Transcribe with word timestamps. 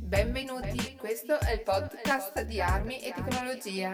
Benvenuti, 0.00 0.96
questo 0.96 1.38
è 1.38 1.52
il 1.52 1.62
podcast 1.62 2.42
di 2.42 2.60
armi 2.60 3.00
e 3.00 3.12
tecnologia. 3.12 3.92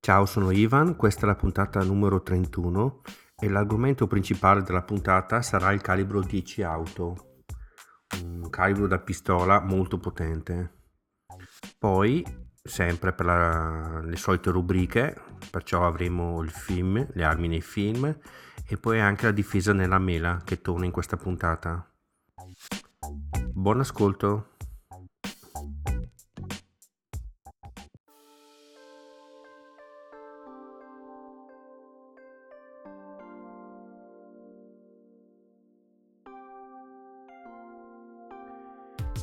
Ciao, 0.00 0.26
sono 0.26 0.50
Ivan, 0.50 0.96
questa 0.96 1.22
è 1.22 1.26
la 1.26 1.34
puntata 1.34 1.82
numero 1.82 2.20
31 2.20 3.00
e 3.38 3.48
l'argomento 3.48 4.06
principale 4.06 4.62
della 4.62 4.82
puntata 4.82 5.40
sarà 5.40 5.72
il 5.72 5.80
calibro 5.80 6.20
10 6.20 6.62
auto, 6.62 7.42
un 8.22 8.50
calibro 8.50 8.86
da 8.86 8.98
pistola 8.98 9.60
molto 9.60 9.96
potente. 9.96 10.74
Poi, 11.78 12.22
sempre 12.62 13.14
per 13.14 13.24
la, 13.24 14.00
le 14.02 14.16
solite 14.16 14.50
rubriche, 14.50 15.16
perciò 15.50 15.86
avremo 15.86 16.42
il 16.42 16.50
film, 16.50 17.06
le 17.12 17.24
armi 17.24 17.48
nei 17.48 17.62
film 17.62 18.14
e 18.68 18.76
poi 18.76 19.00
anche 19.00 19.26
la 19.26 19.32
difesa 19.32 19.72
nella 19.72 19.98
mela 19.98 20.40
che 20.44 20.60
torna 20.60 20.84
in 20.84 20.90
questa 20.90 21.16
puntata. 21.16 21.88
Buon 23.52 23.80
ascolto! 23.80 24.50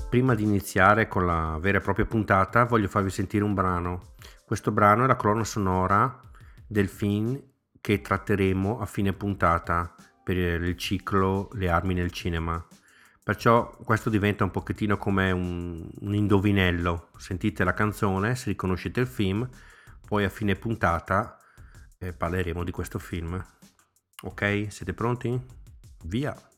Prima 0.09 0.35
di 0.35 0.43
iniziare 0.43 1.07
con 1.07 1.25
la 1.25 1.57
vera 1.59 1.79
e 1.79 1.81
propria 1.81 2.05
puntata 2.05 2.65
voglio 2.65 2.87
farvi 2.87 3.09
sentire 3.09 3.43
un 3.43 3.55
brano. 3.55 4.13
Questo 4.45 4.71
brano 4.71 5.05
è 5.05 5.07
la 5.07 5.15
colonna 5.15 5.43
sonora 5.43 6.21
del 6.67 6.87
film 6.87 7.41
che 7.83 7.99
tratteremo 7.99 8.79
a 8.79 8.85
fine 8.85 9.11
puntata 9.11 9.93
per 10.23 10.37
il 10.37 10.77
ciclo 10.77 11.49
Le 11.51 11.67
armi 11.67 11.93
nel 11.93 12.13
cinema. 12.13 12.65
Perciò 13.21 13.75
questo 13.83 14.09
diventa 14.09 14.45
un 14.45 14.51
pochettino 14.51 14.95
come 14.95 15.31
un, 15.31 15.85
un 15.99 16.15
indovinello. 16.15 17.09
Sentite 17.17 17.65
la 17.65 17.73
canzone, 17.73 18.35
se 18.35 18.51
riconoscete 18.51 19.01
il 19.01 19.07
film, 19.07 19.45
poi 20.07 20.23
a 20.23 20.29
fine 20.29 20.55
puntata 20.55 21.37
eh, 21.97 22.13
parleremo 22.13 22.63
di 22.63 22.71
questo 22.71 22.99
film. 22.99 23.45
Ok? 24.21 24.67
Siete 24.69 24.93
pronti? 24.93 25.37
Via! 26.05 26.52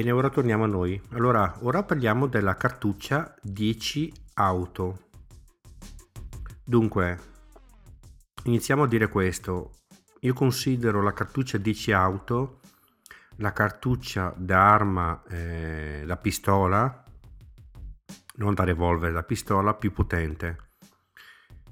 Bene, 0.00 0.12
ora 0.12 0.30
torniamo 0.30 0.64
a 0.64 0.66
noi. 0.66 0.98
Allora, 1.10 1.58
ora 1.60 1.82
parliamo 1.82 2.26
della 2.26 2.54
cartuccia 2.54 3.34
10 3.42 4.10
auto. 4.36 5.10
Dunque, 6.64 7.18
iniziamo 8.44 8.84
a 8.84 8.86
dire 8.86 9.10
questo. 9.10 9.72
Io 10.20 10.32
considero 10.32 11.02
la 11.02 11.12
cartuccia 11.12 11.58
10 11.58 11.92
auto 11.92 12.60
la 13.36 13.52
cartuccia 13.52 14.32
da 14.38 14.72
arma 14.72 15.22
eh, 15.28 16.04
da 16.06 16.16
pistola, 16.16 17.04
non 18.36 18.54
da 18.54 18.64
revolver, 18.64 19.12
da 19.12 19.22
pistola 19.22 19.74
più 19.74 19.92
potente. 19.92 20.70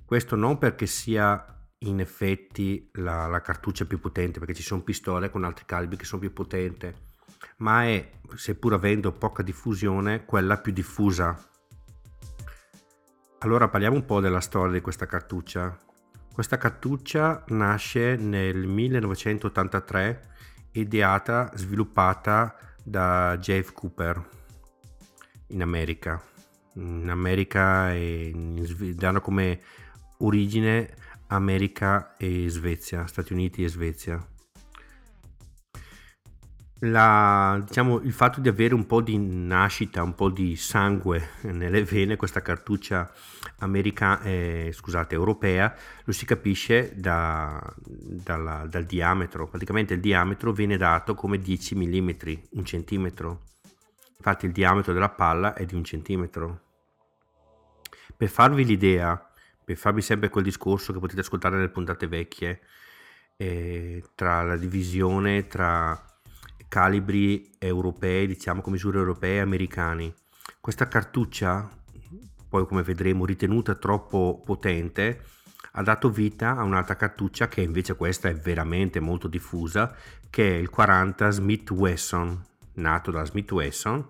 Questo 0.05 0.37
non 0.37 0.59
perché 0.59 0.85
sia 0.85 1.67
in 1.79 1.99
effetti 1.99 2.91
la, 2.97 3.27
la 3.27 3.41
cartuccia 3.41 3.87
più 3.87 3.99
potente, 3.99 4.39
perché 4.39 4.53
ci 4.53 4.63
sono 4.63 4.83
pistole 4.83 5.31
con 5.31 5.45
altri 5.45 5.65
calibri 5.65 5.97
che 5.97 6.05
sono 6.05 6.21
più 6.21 6.35
potenti 6.35 7.08
ma 7.59 7.85
è, 7.85 8.11
seppur 8.35 8.75
avendo 8.75 9.13
poca 9.13 9.43
diffusione, 9.43 10.25
quella 10.25 10.59
più 10.59 10.73
diffusa. 10.73 11.37
Allora 13.39 13.69
parliamo 13.69 13.97
un 13.97 14.05
po' 14.05 14.21
della 14.21 14.41
storia 14.41 14.75
di 14.75 14.81
questa 14.81 15.07
cartuccia. 15.07 15.77
Questa 16.33 16.57
cartuccia 16.57 17.45
nasce 17.49 18.17
nel 18.17 18.67
1983, 18.67 20.29
ideata, 20.73 21.51
sviluppata 21.55 22.57
da 22.83 23.37
Jeff 23.39 23.73
Cooper 23.73 24.29
in 25.49 25.63
America. 25.63 26.23
In 26.75 27.09
America 27.11 27.93
e 27.93 28.33
danno 28.95 29.21
come 29.21 29.61
origine 30.19 30.95
America 31.29 32.17
e 32.17 32.49
Svezia, 32.49 33.07
Stati 33.07 33.33
Uniti 33.33 33.65
e 33.65 33.69
Svezia 33.69 34.25
la, 36.81 37.61
diciamo, 37.67 38.01
il 38.01 38.13
fatto 38.13 38.41
di 38.41 38.49
avere 38.49 38.75
un 38.75 38.87
po' 38.87 39.01
di 39.01 39.19
nascita, 39.19 40.03
un 40.03 40.15
po' 40.15 40.31
di 40.31 40.55
sangue 40.55 41.31
nelle 41.43 41.83
vene, 41.83 42.17
questa 42.17 42.41
cartuccia 42.41 43.11
america, 43.59 44.21
eh, 44.23 44.71
scusate, 44.73 45.15
europea, 45.15 45.75
lo 46.05 46.13
si 46.13 46.25
capisce 46.25 46.93
da, 46.95 47.61
dalla, 47.85 48.67
dal 48.69 48.85
diametro. 48.85 49.49
Praticamente 49.49 49.95
il 49.95 50.01
diametro 50.01 50.53
viene 50.53 50.77
dato 50.77 51.15
come 51.15 51.39
10 51.39 51.75
mm, 51.75 52.11
un 52.51 52.65
centimetro. 52.65 53.43
Infatti 54.17 54.47
il 54.47 54.53
diametro 54.53 54.93
della 54.93 55.11
palla 55.11 55.55
è 55.55 55.65
di 55.65 55.75
un 55.75 55.83
centimetro. 55.83 56.61
Per 58.17 58.29
farvi 58.29 58.65
l'idea, 58.65 59.31
per 59.65 59.77
farvi 59.77 60.01
sempre 60.01 60.29
quel 60.29 60.45
discorso 60.45 60.93
che 60.93 60.99
potete 60.99 61.21
ascoltare 61.21 61.57
nelle 61.57 61.69
puntate 61.69 62.07
vecchie, 62.07 62.61
eh, 63.37 64.03
tra 64.15 64.43
la 64.43 64.57
divisione 64.57 65.47
tra 65.47 66.08
calibri 66.69 67.51
europei, 67.59 68.27
diciamo 68.27 68.61
con 68.61 68.73
misure 68.73 68.99
europee 68.99 69.37
e 69.37 69.41
americani. 69.41 70.15
Questa 70.61 70.87
cartuccia, 70.87 71.69
poi 72.49 72.67
come 72.67 72.83
vedremo 72.83 73.25
ritenuta 73.25 73.75
troppo 73.75 74.41
potente, 74.45 75.25
ha 75.73 75.83
dato 75.83 76.11
vita 76.11 76.57
a 76.57 76.63
un'altra 76.63 76.97
cartuccia 76.97 77.49
che 77.49 77.61
invece 77.61 77.97
questa 77.97 78.29
è 78.29 78.35
veramente 78.35 79.01
molto 79.01 79.29
diffusa, 79.29 79.95
che 80.31 80.57
è 80.57 80.59
il 80.59 80.71
40 80.71 81.31
Smith 81.31 81.71
Wesson, 81.71 82.45
nato 82.75 83.11
da 83.11 83.25
Smith 83.25 83.51
Wesson 83.53 84.07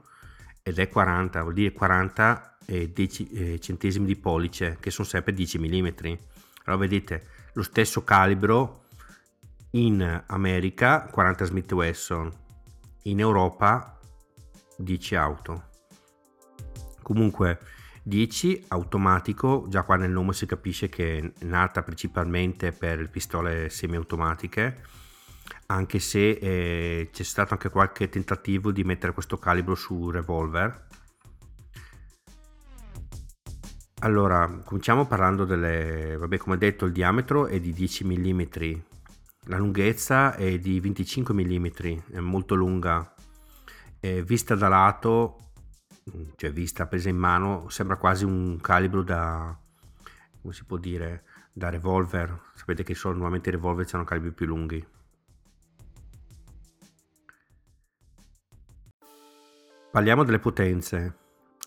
ed 0.63 0.79
è 0.79 0.89
40, 0.89 1.43
vuol 1.43 1.55
dire 1.55 1.73
40 1.73 2.57
eh, 2.67 2.91
deci, 2.91 3.29
eh, 3.31 3.59
centesimi 3.61 4.07
di 4.07 4.17
pollice, 4.17 4.77
che 4.81 4.91
sono 4.91 5.07
sempre 5.07 5.33
10 5.33 5.59
mm. 5.59 5.87
Allora 6.65 6.83
vedete, 6.83 7.27
lo 7.55 7.63
stesso 7.63 8.05
calibro 8.05 8.85
in 9.71 10.23
America, 10.27 11.09
40 11.11 11.45
Smith 11.45 11.73
Wesson, 11.73 12.33
in 13.09 13.21
Europa 13.21 13.99
10 14.77 15.15
auto. 15.17 15.65
Comunque 17.03 17.59
10 18.03 18.67
automatico, 18.69 19.67
già 19.69 19.83
qua 19.83 19.97
nel 19.97 20.11
nome 20.11 20.33
si 20.33 20.47
capisce 20.47 20.89
che 20.89 21.19
è 21.19 21.45
nata 21.45 21.83
principalmente 21.83 22.73
per 22.73 23.11
pistole 23.11 23.69
semiautomatiche, 23.71 24.83
anche 25.67 25.99
se 25.99 26.31
eh, 26.31 27.11
c'è 27.13 27.23
stato 27.23 27.55
anche 27.55 27.71
qualche 27.71 28.09
tentativo 28.09 28.73
di 28.73 28.85
mettere 28.85 29.13
questo 29.13 29.39
calibro 29.39 29.75
su 29.75 30.11
revolver. 30.11 30.87
Allora, 34.01 34.61
cominciamo 34.65 35.07
parlando 35.07 35.45
delle, 35.45 36.17
vabbè 36.17 36.37
come 36.37 36.57
detto 36.57 36.85
il 36.85 36.93
diametro 36.93 37.47
è 37.47 37.59
di 37.59 37.73
10 37.73 38.05
mm, 38.05 38.43
la 39.49 39.57
lunghezza 39.57 40.35
è 40.35 40.59
di 40.59 40.79
25 40.79 41.35
mm, 41.35 41.67
è 42.13 42.21
molto 42.21 42.55
lunga. 42.55 43.15
È 43.99 44.23
vista 44.23 44.55
da 44.55 44.69
lato, 44.69 45.53
cioè 46.37 46.53
vista 46.53 46.87
presa 46.87 47.09
in 47.09 47.17
mano, 47.17 47.69
sembra 47.69 47.97
quasi 47.97 48.25
un 48.25 48.61
calibro 48.61 49.03
da, 49.03 49.59
come 50.41 50.53
si 50.53 50.65
può 50.65 50.77
dire, 50.77 51.25
da 51.53 51.71
revolver. 51.71 52.51
Sapete 52.55 52.83
che 52.83 52.95
sono, 52.95 53.15
normalmente 53.15 53.49
i 53.49 53.53
revolver 53.53 53.87
hanno 53.93 54.05
calibri 54.05 54.33
più 54.33 54.47
lunghi. 54.47 54.87
Parliamo 59.91 60.25
delle 60.25 60.39
potenze. 60.39 61.17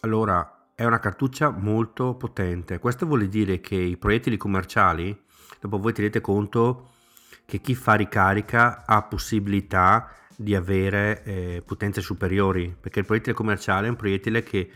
Allora, 0.02 0.70
è 0.76 0.86
una 0.86 1.00
cartuccia 1.00 1.50
molto 1.50 2.16
potente. 2.16 2.78
Questo 2.78 3.08
vuol 3.08 3.28
dire 3.28 3.60
che 3.60 3.76
i 3.76 3.98
proiettili 3.98 4.38
commerciali, 4.38 5.20
dopo 5.60 5.80
voi 5.80 5.94
tenete 5.94 6.22
conto 6.22 6.91
che 7.52 7.60
chi 7.60 7.76
fa 7.76 7.96
ricarica 7.96 8.86
ha 8.86 9.02
possibilità 9.02 10.10
di 10.38 10.56
avere 10.56 11.22
eh, 11.26 11.62
potenze 11.66 12.00
superiori, 12.00 12.74
perché 12.80 13.00
il 13.00 13.06
proiettile 13.06 13.36
commerciale 13.36 13.88
è 13.88 13.90
un 13.90 13.98
proiettile 13.98 14.42
che 14.42 14.72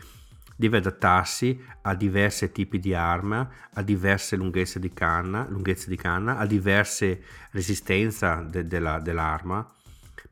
deve 0.58 0.80
adattarsi 0.80 1.58
a 1.84 1.96
diversi 1.96 2.52
tipi 2.52 2.78
di 2.80 2.94
arma, 2.94 3.50
a 3.76 3.82
diverse 3.82 4.36
lunghezze 4.36 4.82
di 4.82 4.92
canna, 4.92 5.48
lunghezze 5.48 5.88
di 5.88 5.96
canna 5.96 6.38
a 6.38 6.46
diverse 6.46 7.24
resistenza 7.52 8.42
de- 8.42 8.68
della, 8.68 9.00
dell'arma. 9.00 9.66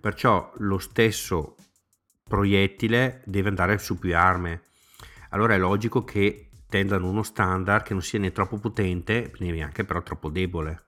Perciò 0.01 0.51
lo 0.57 0.79
stesso 0.79 1.55
proiettile 2.25 3.21
deve 3.23 3.47
andare 3.47 3.77
su 3.77 3.97
più 3.97 4.17
armi. 4.17 4.59
Allora 5.29 5.53
è 5.53 5.57
logico 5.57 6.03
che 6.03 6.49
tendano 6.67 7.07
uno 7.07 7.23
standard 7.23 7.85
che 7.85 7.93
non 7.93 8.01
sia 8.01 8.19
né 8.19 8.33
troppo 8.33 8.57
potente 8.57 9.31
né 9.37 9.49
neanche 9.49 9.85
però 9.85 10.03
troppo 10.03 10.29
debole. 10.29 10.87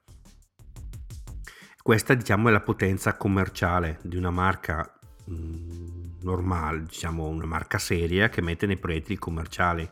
Questa 1.85 2.15
diciamo 2.15 2.49
è 2.49 2.51
la 2.51 2.61
potenza 2.61 3.15
commerciale 3.15 3.99
di 4.01 4.17
una 4.17 4.31
marca 4.31 4.91
mh, 5.25 5.33
mm, 5.35 6.03
normale, 6.21 6.81
diciamo 6.81 7.27
una 7.27 7.45
marca 7.45 7.77
seria 7.77 8.27
che 8.27 8.41
mette 8.41 8.65
nei 8.65 8.77
proiettili 8.77 9.19
commerciali. 9.19 9.87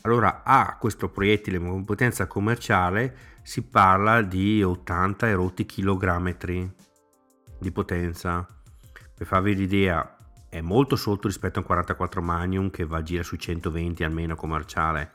Allora 0.00 0.42
a 0.42 0.76
questo 0.76 1.08
proiettile 1.08 1.60
con 1.60 1.84
potenza 1.84 2.26
commerciale 2.26 3.16
si 3.42 3.62
parla 3.62 4.22
di 4.22 4.60
80 4.60 5.28
erotti 5.28 5.66
chilogrammetri 5.66 6.74
di 7.60 7.70
potenza. 7.70 8.44
Per 9.14 9.24
farvi 9.24 9.54
l'idea 9.54 10.16
è 10.48 10.60
molto 10.62 10.96
sotto 10.96 11.28
rispetto 11.28 11.58
a 11.58 11.60
un 11.60 11.66
44 11.68 12.20
Magnum 12.22 12.70
che 12.70 12.84
va 12.84 12.96
a 12.96 13.02
girare 13.04 13.24
su 13.24 13.36
120 13.36 14.02
almeno 14.02 14.34
commerciale, 14.34 15.12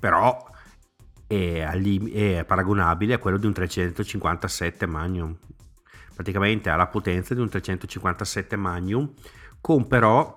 però 0.00 0.44
è, 1.28 1.68
è 1.68 2.44
paragonabile 2.44 3.14
a 3.14 3.18
quello 3.18 3.36
di 3.36 3.46
un 3.46 3.52
357 3.52 4.86
Magnum. 4.86 5.36
Praticamente 6.14 6.70
ha 6.70 6.76
la 6.76 6.88
potenza 6.88 7.34
di 7.34 7.40
un 7.40 7.48
357 7.48 8.56
Magnum 8.56 9.12
con 9.60 9.86
però 9.86 10.34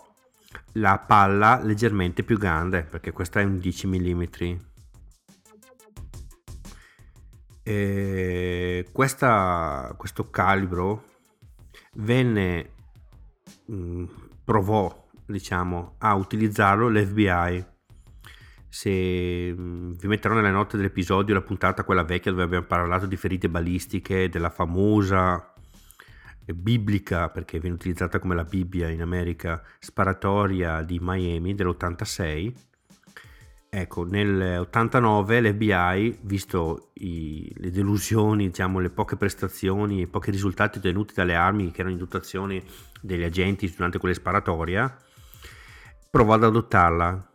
la 0.73 0.99
palla 0.99 1.59
leggermente 1.63 2.23
più 2.23 2.37
grande 2.37 2.83
perché 2.83 3.11
questa 3.11 3.39
è 3.39 3.43
un 3.43 3.57
10 3.57 3.87
mm. 3.87 4.23
E 7.63 8.87
questa, 8.91 9.93
questo 9.97 10.29
calibro 10.29 11.05
venne 11.93 12.71
mh, 13.65 14.05
provò 14.43 15.07
diciamo 15.25 15.95
a 15.99 16.15
utilizzarlo 16.15 16.89
l'FBI 16.89 17.70
se 18.71 19.53
mm, 19.53 19.91
vi 19.99 20.07
metterò 20.07 20.33
nelle 20.33 20.49
note 20.49 20.77
dell'episodio 20.77 21.33
la 21.33 21.41
puntata 21.41 21.83
quella 21.83 22.05
vecchia 22.05 22.31
dove 22.31 22.43
abbiamo 22.43 22.65
parlato 22.65 23.05
di 23.05 23.17
ferite 23.17 23.49
balistiche 23.49 24.29
della 24.29 24.49
famosa 24.49 25.53
eh, 26.45 26.53
biblica 26.53 27.27
perché 27.27 27.59
viene 27.59 27.75
utilizzata 27.75 28.17
come 28.19 28.33
la 28.33 28.45
Bibbia 28.45 28.87
in 28.87 29.01
America 29.01 29.61
sparatoria 29.77 30.83
di 30.83 30.99
Miami 31.01 31.53
dell'86 31.53 32.53
ecco 33.67 34.05
nell'89 34.05 35.41
l'FBI 35.41 36.19
visto 36.21 36.91
i, 36.93 37.53
le 37.57 37.71
delusioni 37.71 38.47
diciamo 38.47 38.79
le 38.79 38.89
poche 38.89 39.17
prestazioni 39.17 39.99
i 39.99 40.07
pochi 40.07 40.31
risultati 40.31 40.77
ottenuti 40.77 41.13
dalle 41.13 41.35
armi 41.35 41.71
che 41.71 41.81
erano 41.81 41.95
in 41.95 41.99
dotazione 41.99 42.63
degli 43.01 43.23
agenti 43.23 43.69
durante 43.75 43.97
quelle 43.97 44.15
sparatoria 44.15 44.97
provò 46.09 46.35
ad 46.35 46.45
adottarla 46.45 47.30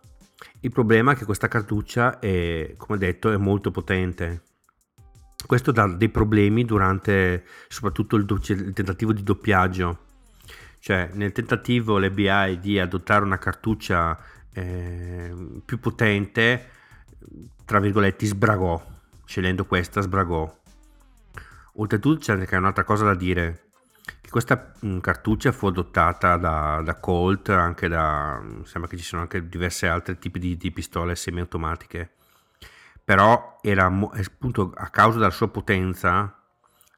il 0.67 0.73
problema 0.73 1.13
è 1.13 1.15
che 1.15 1.25
questa 1.25 1.47
cartuccia 1.47 2.19
è, 2.19 2.75
come 2.77 2.99
detto, 2.99 3.31
è 3.31 3.37
molto 3.37 3.71
potente. 3.71 4.43
Questo 5.47 5.71
dà 5.71 5.87
dei 5.87 6.09
problemi 6.09 6.65
durante 6.65 7.45
soprattutto 7.69 8.17
il, 8.17 8.25
do- 8.25 8.41
il 8.43 8.73
tentativo 8.73 9.13
di 9.13 9.23
doppiaggio. 9.23 9.99
Cioè, 10.81 11.11
nel 11.13 11.31
tentativo 11.31 11.99
l'FBI 11.99 12.59
di 12.59 12.81
adottare 12.81 13.25
una 13.25 13.39
cartuccia 13.39 14.19
eh, 14.53 15.33
più 15.65 15.79
potente, 15.79 16.69
tra 17.65 17.79
virgolette, 17.79 18.27
sbragò. 18.27 18.85
Scegliendo 19.25 19.67
questa, 19.67 20.01
sbragò. 20.01 20.53
Oltretutto 21.75 22.19
c'è 22.19 22.33
anche 22.33 22.57
un'altra 22.57 22.83
cosa 22.83 23.05
da 23.05 23.15
dire 23.15 23.66
questa 24.31 24.73
cartuccia 25.01 25.53
fu 25.53 25.67
adottata 25.67 26.37
da, 26.37 26.81
da, 26.85 26.95
Colt, 27.01 27.49
anche 27.51 27.89
da, 27.89 28.43
sembra 28.65 28.91
che 28.91 28.97
ci 28.97 29.05
siano 29.05 29.23
anche 29.23 29.49
diversi 29.49 29.87
altri 29.87 30.19
tipi 30.19 30.39
di, 30.39 30.57
di 30.57 30.71
pistole 30.73 31.17
semiautomatiche, 31.17 32.11
però 33.05 33.59
era 33.63 33.87
appunto 33.87 34.73
a 34.75 34.89
causa 34.89 35.19
della 35.19 35.31
sua 35.31 35.49
potenza, 35.49 36.43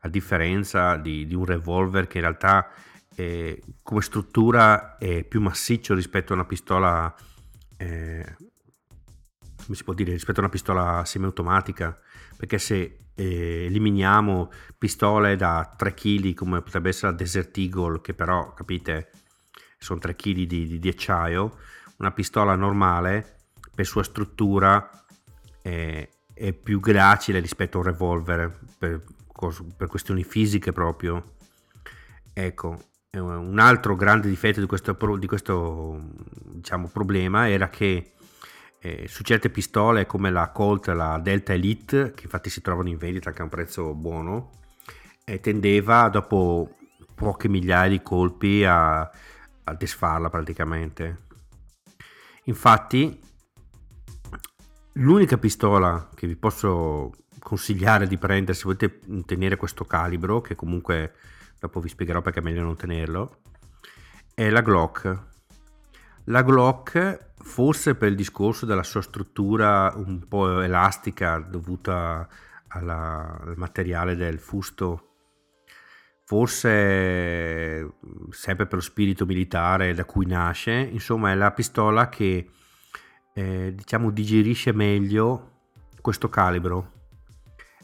a 0.00 0.08
differenza 0.08 0.96
di, 0.96 1.26
di 1.26 1.34
un 1.34 1.44
revolver 1.44 2.06
che 2.06 2.18
in 2.18 2.24
realtà 2.24 2.70
eh, 3.14 3.60
come 3.82 4.00
struttura 4.00 4.96
è 4.96 5.24
più 5.24 5.40
massiccio 5.40 5.94
rispetto 5.94 6.32
a 6.32 6.36
una 6.36 6.44
pistola, 6.44 7.14
eh, 7.76 8.36
come 9.68 9.76
si 9.76 9.84
può 9.84 9.92
dire, 9.92 10.12
rispetto 10.12 10.38
a 10.40 10.44
una 10.44 10.50
pistola 10.50 11.04
semiautomatica, 11.04 11.98
perché 12.38 12.58
se 12.58 13.00
eh, 13.14 13.66
eliminiamo 13.66 14.50
pistole 14.78 15.36
da 15.36 15.74
3 15.76 15.92
kg 15.92 16.32
come 16.32 16.62
potrebbe 16.62 16.88
essere 16.88 17.10
la 17.10 17.18
Desert 17.18 17.54
Eagle 17.58 18.00
che 18.00 18.14
però 18.14 18.54
capite 18.54 19.10
sono 19.76 19.98
3 20.00 20.16
kg 20.16 20.32
di, 20.32 20.46
di, 20.46 20.78
di 20.78 20.88
acciaio 20.88 21.58
una 21.98 22.12
pistola 22.12 22.54
normale 22.54 23.40
per 23.74 23.84
sua 23.84 24.02
struttura 24.02 24.88
è, 25.60 26.08
è 26.32 26.52
più 26.54 26.80
gracile 26.80 27.38
rispetto 27.38 27.76
a 27.76 27.80
un 27.82 27.86
revolver 27.88 28.58
per, 28.78 29.04
per 29.76 29.86
questioni 29.86 30.24
fisiche 30.24 30.72
proprio. 30.72 31.34
Ecco 32.32 32.84
un 33.10 33.58
altro 33.58 33.96
grande 33.96 34.28
difetto 34.28 34.60
di 34.60 34.66
questo, 34.66 34.96
di 35.18 35.26
questo 35.26 36.10
diciamo, 36.52 36.88
problema 36.88 37.48
era 37.48 37.68
che 37.68 38.12
eh, 38.80 39.06
su 39.08 39.22
certe 39.22 39.50
pistole 39.50 40.06
come 40.06 40.30
la 40.30 40.50
Colt, 40.50 40.86
la 40.88 41.18
Delta 41.18 41.52
Elite, 41.52 42.12
che 42.14 42.24
infatti 42.24 42.50
si 42.50 42.60
trovano 42.60 42.88
in 42.88 42.96
vendita 42.96 43.28
anche 43.28 43.40
a 43.40 43.44
un 43.44 43.50
prezzo 43.50 43.94
buono, 43.94 44.50
eh, 45.24 45.40
tendeva 45.40 46.08
dopo 46.08 46.76
poche 47.14 47.48
migliaia 47.48 47.90
di 47.90 48.02
colpi 48.02 48.64
a, 48.64 49.00
a 49.00 49.74
desfarla 49.74 50.30
praticamente. 50.30 51.26
Infatti, 52.44 53.20
l'unica 54.92 55.36
pistola 55.36 56.08
che 56.14 56.26
vi 56.26 56.36
posso 56.36 57.12
consigliare 57.38 58.06
di 58.06 58.18
prendere 58.18 58.56
se 58.56 58.64
volete 58.64 59.00
tenere 59.26 59.56
questo 59.56 59.84
calibro, 59.84 60.40
che 60.40 60.54
comunque 60.54 61.14
dopo 61.58 61.80
vi 61.80 61.88
spiegherò 61.88 62.22
perché 62.22 62.40
è 62.40 62.42
meglio 62.42 62.62
non 62.62 62.76
tenerlo, 62.76 63.40
è 64.34 64.48
la 64.50 64.60
Glock. 64.60 65.27
La 66.28 66.42
Glock 66.42 67.32
forse 67.38 67.94
per 67.94 68.10
il 68.10 68.14
discorso 68.14 68.66
della 68.66 68.82
sua 68.82 69.00
struttura 69.00 69.90
un 69.96 70.28
po' 70.28 70.60
elastica 70.60 71.38
dovuta 71.38 72.28
alla, 72.68 73.38
al 73.40 73.54
materiale 73.56 74.14
del 74.14 74.38
fusto, 74.38 75.14
forse 76.24 77.94
sempre 78.28 78.66
per 78.66 78.74
lo 78.74 78.80
spirito 78.80 79.24
militare 79.24 79.94
da 79.94 80.04
cui 80.04 80.26
nasce, 80.26 80.72
insomma 80.72 81.30
è 81.30 81.34
la 81.34 81.50
pistola 81.52 82.10
che 82.10 82.50
eh, 83.32 83.72
diciamo 83.74 84.10
digerisce 84.10 84.72
meglio 84.72 85.60
questo 86.02 86.28
calibro, 86.28 86.92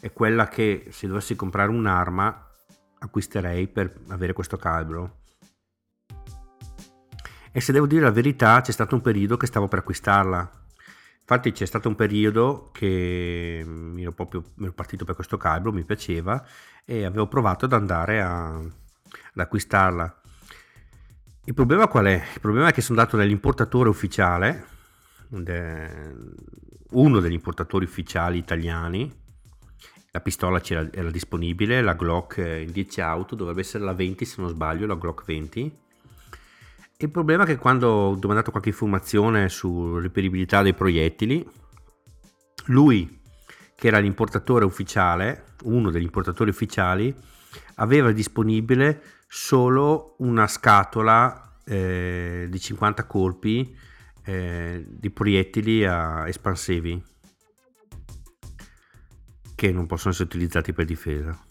è 0.00 0.12
quella 0.12 0.48
che 0.48 0.88
se 0.90 1.06
dovessi 1.06 1.34
comprare 1.34 1.70
un'arma 1.70 2.50
acquisterei 2.98 3.68
per 3.68 4.00
avere 4.08 4.34
questo 4.34 4.58
calibro 4.58 5.22
e 7.56 7.60
se 7.60 7.70
devo 7.70 7.86
dire 7.86 8.02
la 8.02 8.10
verità 8.10 8.60
c'è 8.62 8.72
stato 8.72 8.96
un 8.96 9.00
periodo 9.00 9.36
che 9.36 9.46
stavo 9.46 9.68
per 9.68 9.78
acquistarla. 9.78 10.50
Infatti 11.20 11.52
c'è 11.52 11.66
stato 11.66 11.88
un 11.88 11.94
periodo 11.94 12.70
che 12.72 13.62
mi 13.64 14.02
ero 14.02 14.10
proprio 14.10 14.42
ero 14.60 14.72
partito 14.72 15.04
per 15.04 15.14
questo 15.14 15.36
calibro, 15.36 15.70
mi 15.70 15.84
piaceva 15.84 16.44
e 16.84 17.04
avevo 17.04 17.28
provato 17.28 17.66
ad 17.66 17.72
andare 17.72 18.20
a, 18.20 18.56
ad 18.56 18.72
acquistarla. 19.36 20.20
Il 21.44 21.54
problema 21.54 21.86
qual 21.86 22.06
è? 22.06 22.24
Il 22.34 22.40
problema 22.40 22.70
è 22.70 22.72
che 22.72 22.80
sono 22.80 22.98
andato 22.98 23.16
nell'importatore 23.16 23.88
ufficiale, 23.88 24.66
uno 25.30 27.20
degli 27.20 27.32
importatori 27.34 27.84
ufficiali 27.84 28.36
italiani, 28.36 29.14
la 30.10 30.20
pistola 30.20 30.60
era 30.60 31.10
disponibile, 31.10 31.82
la 31.82 31.94
Glock 31.94 32.38
in 32.38 32.72
10 32.72 33.00
auto, 33.00 33.36
dovrebbe 33.36 33.60
essere 33.60 33.84
la 33.84 33.94
20 33.94 34.24
se 34.24 34.40
non 34.40 34.50
sbaglio, 34.50 34.88
la 34.88 34.96
Glock 34.96 35.24
20 35.24 35.82
il 36.98 37.10
problema 37.10 37.42
è 37.42 37.46
che 37.46 37.56
quando 37.56 37.88
ho 37.88 38.14
domandato 38.14 38.50
qualche 38.50 38.70
informazione 38.70 39.48
sulla 39.48 40.00
reperibilità 40.00 40.62
dei 40.62 40.74
proiettili, 40.74 41.46
lui, 42.66 43.20
che 43.74 43.86
era 43.88 43.98
l'importatore 43.98 44.64
ufficiale, 44.64 45.44
uno 45.64 45.90
degli 45.90 46.04
importatori 46.04 46.50
ufficiali, 46.50 47.14
aveva 47.76 48.12
disponibile 48.12 49.02
solo 49.26 50.14
una 50.18 50.46
scatola 50.46 51.58
eh, 51.64 52.46
di 52.48 52.60
50 52.60 53.06
colpi 53.06 53.76
eh, 54.24 54.84
di 54.88 55.10
proiettili 55.10 55.84
a 55.84 56.28
espansivi 56.28 57.02
che 59.54 59.72
non 59.72 59.86
possono 59.86 60.12
essere 60.12 60.28
utilizzati 60.28 60.72
per 60.72 60.84
difesa. 60.84 61.43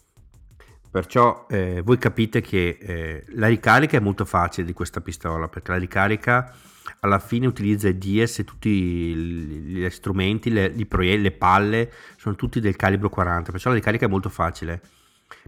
Perciò 0.94 1.46
eh, 1.50 1.82
voi 1.84 1.98
capite 1.98 2.40
che 2.40 2.78
eh, 2.80 3.24
la 3.30 3.48
ricarica 3.48 3.96
è 3.96 4.00
molto 4.00 4.24
facile 4.24 4.64
di 4.64 4.72
questa 4.72 5.00
pistola, 5.00 5.48
perché 5.48 5.72
la 5.72 5.76
ricarica 5.76 6.54
alla 7.00 7.18
fine 7.18 7.48
utilizza 7.48 7.88
i 7.88 7.98
DS 7.98 8.38
e 8.38 8.44
tutti 8.44 8.70
gli 8.70 9.90
strumenti, 9.90 10.50
le, 10.52 10.70
proie- 10.86 11.16
le 11.16 11.32
palle, 11.32 11.90
sono 12.16 12.36
tutti 12.36 12.60
del 12.60 12.76
calibro 12.76 13.08
40, 13.08 13.50
perciò 13.50 13.70
la 13.70 13.74
ricarica 13.74 14.06
è 14.06 14.08
molto 14.08 14.28
facile. 14.28 14.80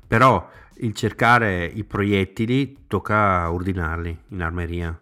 Però 0.04 0.50
il 0.78 0.92
cercare 0.94 1.64
i 1.64 1.84
proiettili 1.84 2.86
tocca 2.88 3.48
ordinarli 3.52 4.18
in 4.30 4.42
armeria 4.42 5.00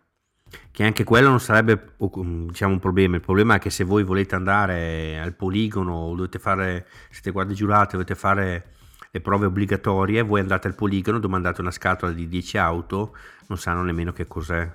che 0.71 0.85
anche 0.85 1.05
quello 1.05 1.31
non 1.31 1.41
sarebbe 1.41 1.95
diciamo, 1.97 2.75
un 2.75 2.81
problema. 2.81 3.17
Il 3.17 3.23
problema 3.23 3.55
è 3.55 3.59
che 3.59 3.71
se 3.71 3.83
voi 3.83 4.05
volete 4.05 4.35
andare 4.35 5.19
al 5.19 5.33
poligono, 5.33 6.13
dovete 6.15 6.39
fare, 6.39 6.87
siete 7.09 7.31
guardie 7.31 7.57
giurate, 7.57 7.93
dovete 7.93 8.15
fare 8.15 8.73
le 9.15 9.21
prove 9.21 9.47
obbligatorie, 9.47 10.23
voi 10.23 10.41
andate 10.41 10.67
al 10.67 10.75
poligono, 10.75 11.21
domandate 11.21 11.61
una 11.61 11.71
scatola 11.71 12.11
di 12.11 12.27
10 12.27 12.59
auto, 12.59 13.17
non 13.47 13.57
sanno 13.57 13.85
nemmeno 13.85 14.13
che 14.13 14.27
cos'è. 14.27 14.69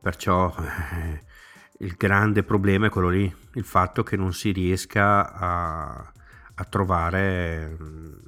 Perciò 0.00 0.54
eh, 0.56 1.20
il 1.78 1.94
grande 1.98 2.44
problema 2.44 2.86
è 2.86 2.88
quello 2.88 3.08
lì, 3.08 3.34
il 3.54 3.64
fatto 3.64 4.04
che 4.04 4.16
non 4.16 4.32
si 4.32 4.52
riesca 4.52 5.32
a, 5.32 6.12
a 6.54 6.64
trovare 6.66 7.70
mh, 7.70 8.20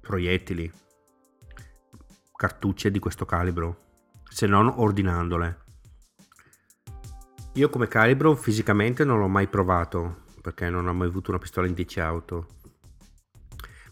proiettili, 0.00 0.68
cartucce 2.34 2.90
di 2.90 2.98
questo 2.98 3.24
calibro, 3.24 3.76
se 4.24 4.48
non 4.48 4.66
ordinandole. 4.66 5.60
Io 7.52 7.70
come 7.70 7.86
calibro 7.86 8.34
fisicamente 8.34 9.04
non 9.04 9.20
l'ho 9.20 9.28
mai 9.28 9.46
provato, 9.46 10.22
perché 10.40 10.68
non 10.68 10.88
ho 10.88 10.92
mai 10.92 11.06
avuto 11.06 11.30
una 11.30 11.38
pistola 11.38 11.68
in 11.68 11.74
10 11.74 12.00
auto. 12.00 12.46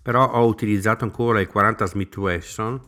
Però 0.02 0.30
ho 0.32 0.46
utilizzato 0.46 1.04
ancora 1.04 1.40
il 1.40 1.46
40 1.46 1.86
Smith 1.86 2.16
Wesson 2.16 2.80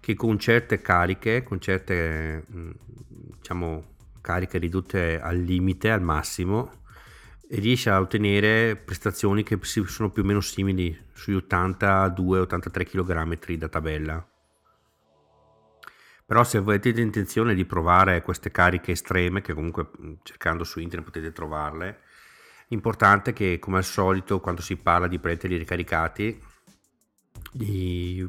che 0.00 0.14
con 0.14 0.38
certe 0.38 0.80
cariche, 0.80 1.42
con 1.42 1.60
certe 1.60 2.44
diciamo 2.48 3.94
cariche 4.20 4.58
ridotte 4.58 5.20
al 5.20 5.38
limite, 5.38 5.90
al 5.90 6.00
massimo, 6.00 6.70
riesce 7.50 7.90
a 7.90 8.00
ottenere 8.00 8.76
prestazioni 8.76 9.42
che 9.42 9.58
sono 9.62 10.10
più 10.10 10.22
o 10.22 10.26
meno 10.26 10.40
simili 10.40 10.96
sui 11.12 11.34
82-83 11.34 12.84
kg 12.84 13.54
da 13.56 13.68
tabella. 13.68 14.26
Però 16.24 16.44
se 16.44 16.56
avete 16.56 16.88
intenzione 16.88 17.54
di 17.54 17.66
provare 17.66 18.22
queste 18.22 18.50
cariche 18.50 18.92
estreme, 18.92 19.42
che 19.42 19.52
comunque 19.52 19.90
cercando 20.22 20.64
su 20.64 20.80
internet 20.80 21.10
potete 21.10 21.32
trovarle, 21.32 22.00
Importante 22.72 23.34
che, 23.34 23.58
come 23.58 23.76
al 23.76 23.84
solito, 23.84 24.40
quando 24.40 24.62
si 24.62 24.76
parla 24.76 25.06
di 25.06 25.18
preteli 25.18 25.58
ricaricati, 25.58 26.40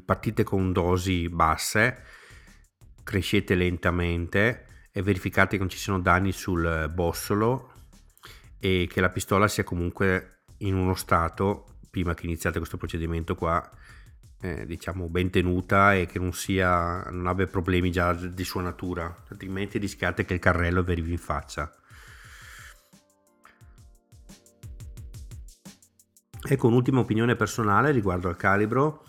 partite 0.05 0.43
con 0.43 0.73
dosi 0.73 1.29
basse, 1.29 2.03
crescete 3.03 3.55
lentamente 3.55 4.87
e 4.91 5.01
verificate 5.01 5.51
che 5.51 5.59
non 5.59 5.69
ci 5.69 5.77
siano 5.77 6.01
danni 6.01 6.33
sul 6.33 6.91
bossolo 6.93 7.71
e 8.59 8.87
che 8.91 8.99
la 8.99 9.09
pistola 9.09 9.47
sia 9.47 9.63
comunque 9.63 10.43
in 10.57 10.75
uno 10.75 10.93
stato, 10.93 11.77
prima 11.89 12.13
che 12.13 12.25
iniziate 12.25 12.57
questo 12.57 12.75
procedimento 12.75 13.35
qua, 13.35 13.67
eh, 14.41 14.65
diciamo 14.65 15.07
ben 15.07 15.29
tenuta 15.29 15.93
e 15.95 16.05
che 16.05 16.19
non, 16.19 16.33
sia, 16.33 17.01
non 17.11 17.27
abbia 17.27 17.47
problemi 17.47 17.91
già 17.91 18.11
di 18.11 18.43
sua 18.43 18.61
natura, 18.61 19.23
altrimenti 19.29 19.77
rischiate 19.77 20.25
che 20.25 20.33
il 20.33 20.39
carrello 20.39 20.83
vi 20.83 20.91
arrivi 20.91 21.11
in 21.13 21.17
faccia. 21.17 21.73
Ecco 26.45 26.67
un'ultima 26.67 26.99
opinione 26.99 27.35
personale 27.35 27.91
riguardo 27.91 28.27
al 28.27 28.35
calibro. 28.35 29.05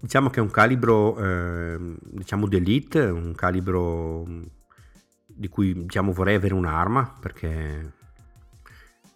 Diciamo 0.00 0.30
che 0.30 0.40
è 0.40 0.42
un 0.42 0.50
calibro 0.50 1.16
eh, 1.18 1.96
diciamo 2.02 2.46
d'elite, 2.46 3.04
un 3.04 3.34
calibro 3.34 4.26
di 5.26 5.48
cui 5.48 5.72
diciamo, 5.72 6.12
vorrei 6.12 6.34
avere 6.34 6.54
un'arma 6.54 7.16
perché 7.20 7.92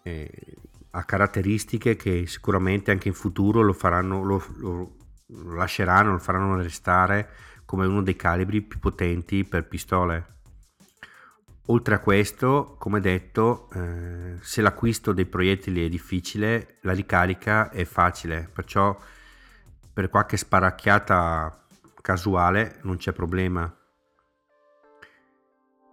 eh, 0.03 0.55
ha 0.91 1.03
caratteristiche 1.03 1.95
che 1.95 2.25
sicuramente 2.25 2.91
anche 2.91 3.09
in 3.09 3.13
futuro 3.13 3.61
lo, 3.61 3.73
faranno, 3.73 4.23
lo, 4.23 4.43
lo, 4.57 4.95
lo 5.27 5.53
lasceranno, 5.55 6.11
lo 6.11 6.19
faranno 6.19 6.55
restare 6.55 7.29
come 7.65 7.85
uno 7.85 8.01
dei 8.01 8.15
calibri 8.15 8.61
più 8.61 8.79
potenti 8.79 9.43
per 9.43 9.67
pistole. 9.67 10.41
Oltre 11.67 11.95
a 11.95 11.99
questo, 11.99 12.75
come 12.77 12.99
detto, 12.99 13.69
eh, 13.73 14.35
se 14.41 14.61
l'acquisto 14.61 15.13
dei 15.13 15.25
proiettili 15.25 15.85
è 15.85 15.87
difficile, 15.87 16.79
la 16.81 16.91
ricarica 16.91 17.69
è 17.69 17.85
facile, 17.85 18.49
perciò 18.51 18.97
per 19.93 20.09
qualche 20.09 20.35
sparacchiata 20.35 21.65
casuale 22.01 22.79
non 22.81 22.97
c'è 22.97 23.13
problema. 23.13 23.73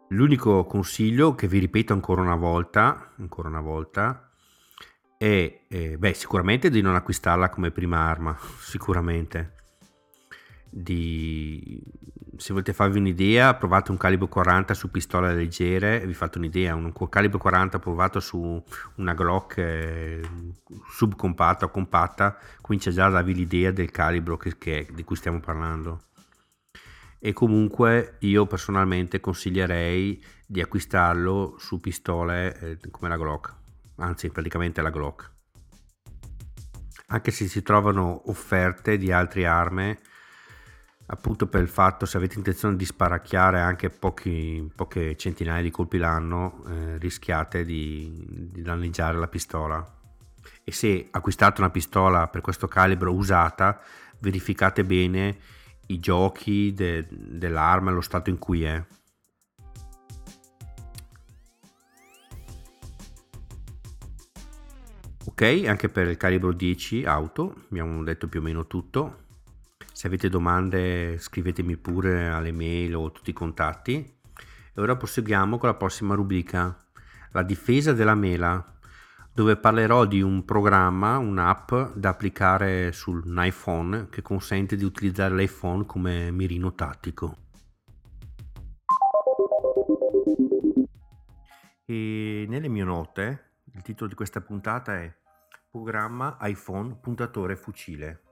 L'unico 0.08 0.64
consiglio 0.64 1.36
che 1.36 1.46
vi 1.46 1.60
ripeto 1.60 1.92
ancora 1.92 2.20
una 2.20 2.34
volta, 2.34 3.12
ancora 3.18 3.46
una 3.46 3.60
volta, 3.60 4.28
è 5.16 5.66
eh, 5.68 5.96
beh, 5.96 6.14
sicuramente 6.14 6.68
di 6.68 6.80
non 6.80 6.96
acquistarla 6.96 7.48
come 7.48 7.70
prima 7.70 7.98
arma, 7.98 8.36
sicuramente 8.58 9.59
di 10.70 11.82
se 12.36 12.52
volete 12.52 12.72
farvi 12.72 12.98
un'idea 12.98 13.54
provate 13.54 13.90
un 13.90 13.96
calibro 13.98 14.28
40 14.28 14.72
su 14.72 14.90
pistole 14.90 15.34
leggere 15.34 16.06
vi 16.06 16.14
fate 16.14 16.38
un'idea 16.38 16.74
un 16.74 16.92
calibro 17.10 17.38
40 17.38 17.78
provato 17.78 18.18
su 18.20 18.62
una 18.94 19.12
Glock 19.12 19.58
eh, 19.58 20.22
subcompatta 20.90 21.66
o 21.66 21.70
compatta 21.70 22.38
comincia 22.60 22.90
già 22.90 23.06
a 23.06 23.10
darvi 23.10 23.34
l'idea 23.34 23.72
del 23.72 23.90
calibro 23.90 24.36
che, 24.36 24.56
che, 24.56 24.88
di 24.92 25.04
cui 25.04 25.16
stiamo 25.16 25.40
parlando. 25.40 26.04
E 27.18 27.34
comunque 27.34 28.16
io 28.20 28.46
personalmente 28.46 29.20
consiglierei 29.20 30.24
di 30.46 30.62
acquistarlo 30.62 31.56
su 31.58 31.78
pistole 31.78 32.58
eh, 32.58 32.90
come 32.90 33.10
la 33.10 33.18
Glock 33.18 33.58
anzi 34.00 34.30
praticamente 34.30 34.82
la 34.82 34.90
Glock. 34.90 35.30
Anche 37.08 37.30
se 37.30 37.48
si 37.48 37.62
trovano 37.62 38.22
offerte 38.26 38.96
di 38.96 39.10
altre 39.10 39.46
armi 39.46 39.96
appunto 41.12 41.46
per 41.48 41.60
il 41.60 41.68
fatto 41.68 42.06
se 42.06 42.16
avete 42.16 42.36
intenzione 42.36 42.76
di 42.76 42.84
sparacchiare 42.84 43.60
anche 43.60 43.90
pochi, 43.90 44.70
poche 44.74 45.16
centinaia 45.16 45.62
di 45.62 45.70
colpi 45.70 45.98
l'anno 45.98 46.62
eh, 46.68 46.98
rischiate 46.98 47.64
di, 47.64 48.48
di 48.52 48.62
danneggiare 48.62 49.18
la 49.18 49.28
pistola. 49.28 49.84
E 50.62 50.72
se 50.72 51.08
acquistate 51.10 51.60
una 51.60 51.70
pistola 51.70 52.28
per 52.28 52.40
questo 52.40 52.68
calibro 52.68 53.12
usata 53.12 53.80
verificate 54.20 54.84
bene 54.84 55.36
i 55.86 55.98
giochi 55.98 56.72
de, 56.72 57.06
dell'arma 57.10 57.90
e 57.90 57.94
lo 57.94 58.00
stato 58.00 58.30
in 58.30 58.38
cui 58.38 58.62
è. 58.62 58.82
Ok 65.24 65.64
anche 65.66 65.88
per 65.88 66.08
il 66.08 66.16
calibro 66.16 66.52
10 66.52 67.04
auto 67.04 67.64
abbiamo 67.70 68.02
detto 68.04 68.28
più 68.28 68.40
o 68.40 68.42
meno 68.42 68.66
tutto 68.66 69.28
se 70.00 70.06
avete 70.06 70.30
domande 70.30 71.18
scrivetemi 71.18 71.76
pure 71.76 72.28
alle 72.28 72.52
mail 72.52 72.96
o 72.96 73.12
tutti 73.12 73.28
i 73.28 73.34
contatti. 73.34 73.96
E 74.72 74.80
ora 74.80 74.96
proseguiamo 74.96 75.58
con 75.58 75.68
la 75.68 75.74
prossima 75.74 76.14
rubrica, 76.14 76.74
la 77.32 77.42
difesa 77.42 77.92
della 77.92 78.14
mela, 78.14 78.78
dove 79.34 79.58
parlerò 79.58 80.06
di 80.06 80.22
un 80.22 80.46
programma, 80.46 81.18
un'app 81.18 81.74
da 81.92 82.08
applicare 82.08 82.92
su 82.92 83.10
un 83.10 83.44
iPhone 83.44 84.08
che 84.08 84.22
consente 84.22 84.74
di 84.74 84.84
utilizzare 84.84 85.34
l'iPhone 85.34 85.84
come 85.84 86.30
mirino 86.30 86.74
tattico. 86.74 87.36
E 91.84 92.46
nelle 92.48 92.68
mie 92.68 92.84
note 92.84 93.50
il 93.74 93.82
titolo 93.82 94.08
di 94.08 94.14
questa 94.14 94.40
puntata 94.40 94.96
è 94.96 95.14
Programma 95.70 96.38
iPhone 96.40 96.96
puntatore 96.98 97.54
fucile 97.54 98.22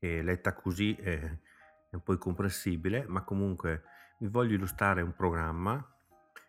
che 0.00 0.22
letta 0.22 0.54
così 0.54 0.94
è, 0.94 1.20
è 1.20 1.94
un 1.94 2.02
po' 2.02 2.12
incomprensibile, 2.12 3.04
ma 3.06 3.22
comunque 3.22 3.82
vi 4.18 4.28
voglio 4.28 4.54
illustrare 4.54 5.02
un 5.02 5.12
programma 5.12 5.86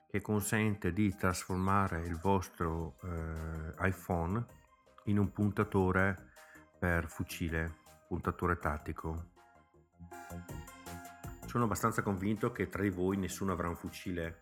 che 0.10 0.22
consente 0.22 0.93
di 0.93 1.13
trasformare 1.15 2.05
il 2.05 2.17
vostro 2.17 2.98
eh, 3.03 3.88
iPhone 3.88 4.46
in 5.05 5.20
un 5.20 5.31
puntatore 5.31 6.31
per 6.79 7.10
fucile, 7.10 7.79
puntatore 8.08 8.58
tattico. 8.58 9.31
Sono 11.46 11.65
abbastanza 11.65 12.01
convinto 12.01 12.53
che 12.53 12.70
tra 12.70 12.81
di 12.81 12.89
voi 12.89 13.17
nessuno 13.17 13.51
avrà 13.51 13.67
un 13.67 13.75
fucile, 13.75 14.39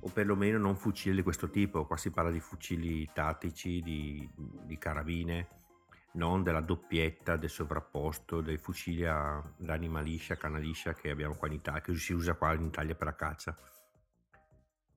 o 0.00 0.08
perlomeno 0.10 0.58
non 0.58 0.76
fucile 0.76 1.16
di 1.16 1.22
questo 1.22 1.50
tipo. 1.50 1.86
Qua 1.86 1.96
si 1.96 2.10
parla 2.10 2.30
di 2.30 2.40
fucili 2.40 3.08
tattici, 3.12 3.82
di, 3.82 4.28
di 4.64 4.78
carabine, 4.78 5.61
non 6.14 6.42
della 6.42 6.60
doppietta, 6.60 7.36
del 7.36 7.50
sovrapposto, 7.50 8.40
dei 8.40 8.58
fucili 8.58 9.06
a 9.06 9.42
l'anima 9.58 10.00
liscia, 10.00 10.36
canna 10.36 10.58
liscia 10.58 10.92
che 10.92 11.10
abbiamo 11.10 11.34
qua 11.34 11.48
in 11.48 11.54
Italia, 11.54 11.80
che 11.80 11.94
si 11.94 12.12
usa 12.12 12.34
qua 12.34 12.52
in 12.54 12.66
Italia 12.66 12.94
per 12.94 13.06
la 13.06 13.14
caccia. 13.14 13.56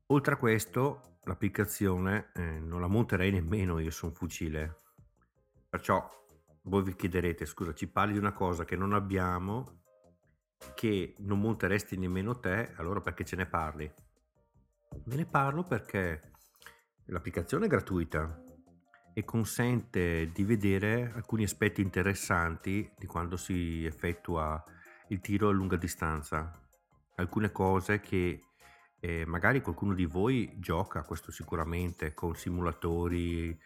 Oltre 0.07 0.33
a 0.33 0.37
questo, 0.37 1.19
l'applicazione 1.23 2.31
eh, 2.33 2.59
non 2.59 2.81
la 2.81 2.87
monterei 2.87 3.31
nemmeno 3.31 3.79
io 3.79 3.91
su 3.91 4.05
un 4.05 4.13
fucile, 4.13 4.81
perciò 5.69 6.07
voi 6.63 6.83
vi 6.83 6.95
chiederete, 6.95 7.45
scusa, 7.45 7.73
ci 7.73 7.87
parli 7.87 8.13
di 8.13 8.19
una 8.19 8.33
cosa 8.33 8.65
che 8.65 8.75
non 8.75 8.93
abbiamo, 8.93 9.83
che 10.73 11.15
non 11.19 11.39
monteresti 11.39 11.97
nemmeno 11.97 12.39
te, 12.39 12.73
allora 12.75 13.01
perché 13.01 13.23
ce 13.23 13.35
ne 13.35 13.45
parli? 13.45 13.91
Ve 15.05 15.15
ne 15.15 15.25
parlo 15.25 15.63
perché 15.63 16.31
l'applicazione 17.05 17.65
è 17.65 17.69
gratuita 17.69 18.44
e 19.17 19.23
consente 19.23 20.29
di 20.33 20.43
vedere 20.43 21.13
alcuni 21.15 21.45
aspetti 21.45 21.79
interessanti 21.79 22.91
di 22.97 23.05
quando 23.05 23.37
si 23.37 23.85
effettua 23.85 24.61
il 25.07 25.21
tiro 25.21 25.47
a 25.47 25.53
lunga 25.53 25.77
distanza. 25.77 26.51
Alcune 27.15 27.49
cose 27.53 28.01
che 28.01 28.41
eh, 28.99 29.25
magari 29.25 29.61
qualcuno 29.61 29.93
di 29.93 30.03
voi 30.03 30.55
gioca, 30.57 31.03
questo 31.03 31.31
sicuramente, 31.31 32.13
con 32.13 32.35
simulatori, 32.35 33.57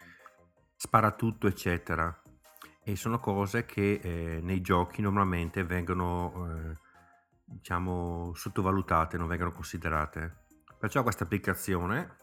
sparatutto, 0.76 1.48
eccetera. 1.48 2.22
E 2.84 2.96
sono 2.96 3.20
cose 3.20 3.66
che 3.66 4.00
eh, 4.04 4.42
nei 4.44 4.62
giochi 4.62 5.02
normalmente 5.02 5.64
vengono, 5.64 6.48
eh, 6.48 6.78
diciamo, 7.46 8.34
sottovalutate, 8.36 9.18
non 9.18 9.28
vengono 9.28 9.52
considerate. 9.52 10.46
Perciò 10.78 11.02
questa 11.02 11.24
applicazione, 11.24 12.18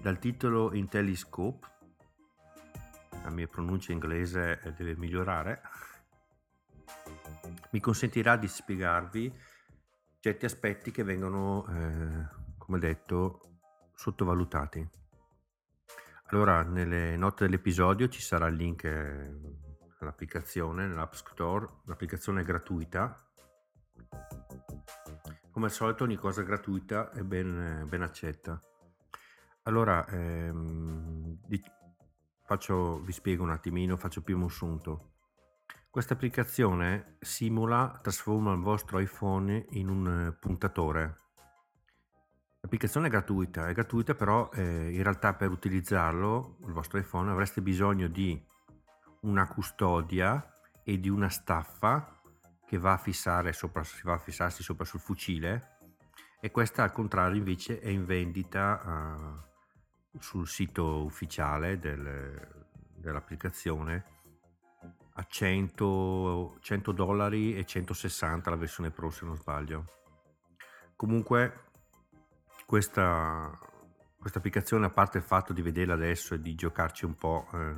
dal 0.00 0.18
titolo 0.18 0.72
IntelliScope, 0.72 1.71
la 3.22 3.30
mia 3.30 3.46
pronuncia 3.46 3.92
inglese 3.92 4.74
deve 4.76 4.96
migliorare, 4.96 5.62
mi 7.70 7.80
consentirà 7.80 8.36
di 8.36 8.48
spiegarvi 8.48 9.32
certi 10.20 10.44
aspetti 10.44 10.90
che 10.90 11.02
vengono, 11.02 11.66
eh, 11.68 12.28
come 12.58 12.78
detto, 12.78 13.58
sottovalutati. 13.94 14.88
Allora, 16.26 16.62
nelle 16.62 17.16
note 17.16 17.44
dell'episodio 17.44 18.08
ci 18.08 18.22
sarà 18.22 18.46
il 18.46 18.54
link 18.54 18.84
eh, 18.84 19.30
all'applicazione 19.98 20.86
nell'App 20.86 21.12
Store, 21.12 21.68
l'applicazione 21.86 22.42
è 22.42 22.44
gratuita. 22.44 23.26
Come 25.50 25.66
al 25.66 25.72
solito 25.72 26.04
ogni 26.04 26.16
cosa 26.16 26.42
gratuita 26.42 27.10
è 27.10 27.22
ben, 27.22 27.86
ben 27.88 28.02
accetta. 28.02 28.58
Allora, 29.64 30.06
ehm, 30.06 31.38
faccio, 32.52 33.00
vi 33.00 33.12
spiego 33.12 33.42
un 33.42 33.50
attimino, 33.50 33.96
faccio 33.96 34.20
più 34.20 34.36
un 34.36 34.44
assunto. 34.44 35.12
Questa 35.90 36.14
applicazione 36.14 37.16
simula, 37.20 37.98
trasforma 38.02 38.52
il 38.52 38.60
vostro 38.60 38.98
iPhone 38.98 39.66
in 39.70 39.88
un 39.88 40.26
eh, 40.28 40.32
puntatore. 40.32 41.20
L'applicazione 42.60 43.06
è 43.06 43.10
gratuita, 43.10 43.68
è 43.68 43.72
gratuita 43.72 44.14
però 44.14 44.50
eh, 44.52 44.92
in 44.92 45.02
realtà 45.02 45.34
per 45.34 45.50
utilizzarlo, 45.50 46.58
il 46.66 46.72
vostro 46.72 46.98
iPhone, 46.98 47.30
avreste 47.30 47.62
bisogno 47.62 48.06
di 48.06 48.40
una 49.22 49.48
custodia 49.48 50.60
e 50.84 51.00
di 51.00 51.08
una 51.08 51.28
staffa 51.28 52.20
che 52.66 52.78
va 52.78 52.92
a, 52.92 52.98
fissare 52.98 53.52
sopra, 53.52 53.82
va 54.04 54.14
a 54.14 54.18
fissarsi 54.18 54.62
sopra 54.62 54.84
sul 54.84 55.00
fucile 55.00 55.78
e 56.40 56.50
questa 56.50 56.82
al 56.82 56.92
contrario 56.92 57.38
invece 57.38 57.80
è 57.80 57.88
in 57.88 58.04
vendita 58.04 58.80
uh, 58.84 59.51
sul 60.18 60.46
sito 60.46 61.04
ufficiale 61.04 61.78
del, 61.78 62.48
dell'applicazione 62.94 64.04
a 65.14 65.24
100, 65.26 66.56
100 66.60 66.92
dollari 66.92 67.54
e 67.56 67.64
160 67.64 68.50
la 68.50 68.56
versione 68.56 68.90
Pro 68.90 69.10
se 69.10 69.24
non 69.24 69.36
sbaglio. 69.36 69.86
Comunque 70.96 71.70
questa, 72.64 73.58
questa 74.18 74.38
applicazione 74.38 74.86
a 74.86 74.90
parte 74.90 75.18
il 75.18 75.24
fatto 75.24 75.52
di 75.52 75.60
vederla 75.60 75.94
adesso 75.94 76.34
e 76.34 76.40
di 76.40 76.54
giocarci 76.54 77.04
un 77.04 77.14
po', 77.14 77.46
eh, 77.52 77.74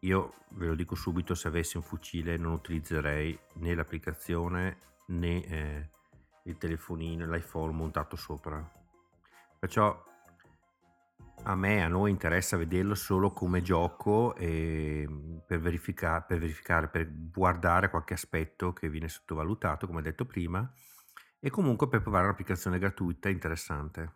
io 0.00 0.34
ve 0.50 0.66
lo 0.66 0.74
dico 0.74 0.94
subito, 0.94 1.34
se 1.34 1.48
avessi 1.48 1.76
un 1.76 1.82
fucile 1.82 2.36
non 2.36 2.52
utilizzerei 2.52 3.38
né 3.54 3.74
l'applicazione 3.74 4.78
né 5.08 5.44
eh, 5.44 5.90
il 6.44 6.56
telefonino, 6.56 7.26
l'iPhone 7.26 7.72
montato 7.72 8.16
sopra. 8.16 8.64
Perciò 9.58 10.05
a 11.42 11.54
me, 11.54 11.82
a 11.82 11.88
noi 11.88 12.10
interessa 12.10 12.56
vederlo 12.56 12.94
solo 12.94 13.32
come 13.32 13.62
gioco 13.62 14.34
mm, 14.40 15.38
per, 15.46 15.60
verifica- 15.60 16.22
per 16.22 16.38
verificare, 16.38 16.88
per 16.88 17.08
guardare 17.30 17.90
qualche 17.90 18.14
aspetto 18.14 18.72
che 18.72 18.88
viene 18.88 19.08
sottovalutato, 19.08 19.86
come 19.86 20.02
detto 20.02 20.24
prima, 20.24 20.68
e 21.38 21.50
comunque 21.50 21.88
per 21.88 22.02
provare 22.02 22.24
un'applicazione 22.24 22.78
gratuita 22.78 23.28
interessante. 23.28 24.14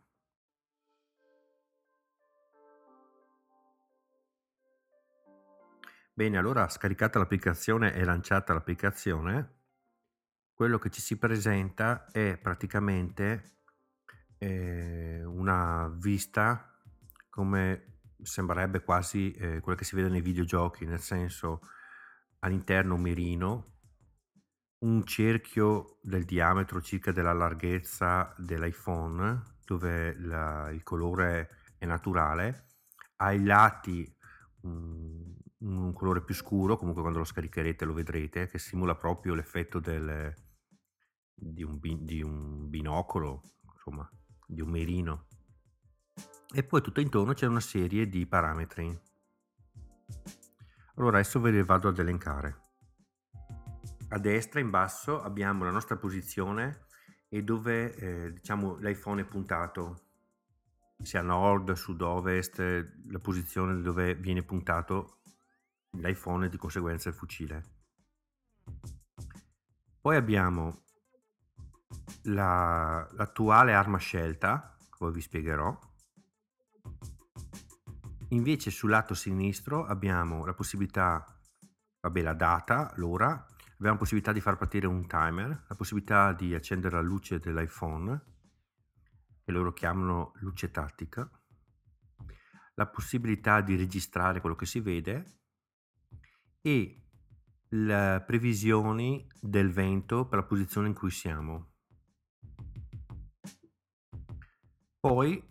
Bene, 6.12 6.36
allora 6.36 6.68
scaricata 6.68 7.18
l'applicazione 7.18 7.94
e 7.94 8.04
lanciata 8.04 8.52
l'applicazione, 8.52 9.58
quello 10.52 10.78
che 10.78 10.90
ci 10.90 11.00
si 11.00 11.16
presenta 11.16 12.10
è 12.10 12.36
praticamente 12.36 13.60
eh, 14.36 15.24
una 15.24 15.90
vista 15.96 16.69
come 17.30 18.00
sembrerebbe 18.22 18.82
quasi 18.82 19.30
eh, 19.32 19.60
quello 19.60 19.78
che 19.78 19.84
si 19.84 19.96
vede 19.96 20.08
nei 20.08 20.20
videogiochi, 20.20 20.84
nel 20.84 21.00
senso 21.00 21.60
all'interno 22.40 22.94
un 22.94 23.00
mirino, 23.00 23.74
un 24.80 25.04
cerchio 25.04 25.98
del 26.02 26.24
diametro 26.24 26.80
circa 26.80 27.12
della 27.12 27.32
larghezza 27.32 28.34
dell'iPhone, 28.36 29.42
dove 29.64 30.18
la, 30.18 30.70
il 30.70 30.82
colore 30.82 31.58
è 31.78 31.86
naturale, 31.86 32.66
ai 33.16 33.42
lati 33.44 34.16
un, 34.62 35.34
un, 35.58 35.92
colore 35.92 36.22
più 36.22 36.34
scuro, 36.34 36.76
comunque 36.76 37.02
quando 37.02 37.20
lo 37.20 37.24
scaricherete 37.24 37.84
lo 37.84 37.92
vedrete, 37.92 38.48
che 38.48 38.58
simula 38.58 38.94
proprio 38.94 39.34
l'effetto 39.34 39.78
del, 39.80 40.34
di, 41.34 41.62
un, 41.62 41.78
di 41.80 42.22
un 42.22 42.68
binocolo, 42.68 43.42
insomma, 43.74 44.10
di 44.46 44.60
un 44.60 44.70
mirino 44.70 45.26
e 46.52 46.64
poi 46.64 46.80
tutto 46.80 47.00
intorno 47.00 47.32
c'è 47.32 47.46
una 47.46 47.60
serie 47.60 48.08
di 48.08 48.26
parametri. 48.26 48.98
Allora 50.96 51.18
adesso 51.18 51.40
ve 51.40 51.50
li 51.50 51.62
vado 51.62 51.88
ad 51.88 51.98
elencare. 51.98 52.68
A 54.08 54.18
destra 54.18 54.58
in 54.58 54.70
basso 54.70 55.22
abbiamo 55.22 55.64
la 55.64 55.70
nostra 55.70 55.96
posizione 55.96 56.86
e 57.28 57.44
dove 57.44 57.94
eh, 57.94 58.32
diciamo 58.32 58.76
l'iPhone 58.76 59.22
è 59.22 59.24
puntato, 59.24 60.08
sia 61.00 61.22
nord, 61.22 61.72
sud-ovest, 61.72 62.58
la 63.08 63.18
posizione 63.20 63.80
dove 63.80 64.16
viene 64.16 64.42
puntato 64.42 65.20
l'iPhone 65.92 66.46
e 66.46 66.48
di 66.48 66.56
conseguenza 66.56 67.08
il 67.08 67.14
fucile. 67.14 67.64
Poi 70.00 70.16
abbiamo 70.16 70.82
la, 72.24 73.08
l'attuale 73.12 73.74
arma 73.74 73.98
scelta, 73.98 74.76
come 74.88 75.12
vi 75.12 75.20
spiegherò, 75.20 75.78
Invece 78.32 78.70
sul 78.70 78.90
lato 78.90 79.14
sinistro 79.14 79.84
abbiamo 79.84 80.44
la 80.44 80.54
possibilità, 80.54 81.24
vabbè 82.00 82.22
la 82.22 82.34
data, 82.34 82.92
l'ora, 82.96 83.30
abbiamo 83.30 83.94
la 83.94 83.96
possibilità 83.96 84.32
di 84.32 84.40
far 84.40 84.56
partire 84.56 84.86
un 84.86 85.06
timer, 85.08 85.64
la 85.68 85.74
possibilità 85.74 86.32
di 86.32 86.54
accendere 86.54 86.94
la 86.94 87.02
luce 87.02 87.40
dell'iPhone, 87.40 88.24
che 89.44 89.50
loro 89.50 89.72
chiamano 89.72 90.32
luce 90.36 90.70
tattica, 90.70 91.28
la 92.74 92.86
possibilità 92.86 93.62
di 93.62 93.74
registrare 93.74 94.40
quello 94.40 94.54
che 94.54 94.66
si 94.66 94.78
vede 94.78 95.40
e 96.60 97.02
le 97.70 98.22
previsioni 98.24 99.26
del 99.40 99.72
vento 99.72 100.26
per 100.26 100.38
la 100.38 100.44
posizione 100.44 100.86
in 100.86 100.94
cui 100.94 101.10
siamo. 101.10 101.72
Poi 105.00 105.49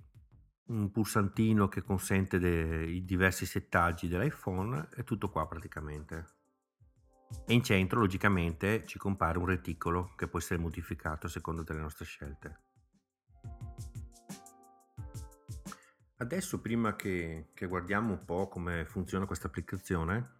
un 0.69 0.91
pulsantino 0.91 1.67
che 1.67 1.81
consente 1.81 2.37
i 2.37 3.03
diversi 3.03 3.45
settaggi 3.45 4.07
dell'iPhone 4.07 4.89
e 4.95 5.03
tutto 5.03 5.29
qua 5.29 5.47
praticamente. 5.47 6.37
E 7.45 7.53
in 7.53 7.63
centro 7.63 7.99
logicamente 7.99 8.85
ci 8.85 8.97
compare 8.97 9.37
un 9.37 9.45
reticolo 9.45 10.13
che 10.15 10.27
può 10.27 10.39
essere 10.39 10.59
modificato 10.59 11.27
a 11.27 11.29
seconda 11.29 11.63
delle 11.63 11.81
nostre 11.81 12.05
scelte. 12.05 12.61
Adesso 16.17 16.59
prima 16.59 16.95
che, 16.95 17.51
che 17.53 17.65
guardiamo 17.65 18.13
un 18.13 18.25
po' 18.25 18.47
come 18.47 18.85
funziona 18.85 19.25
questa 19.25 19.47
applicazione, 19.47 20.39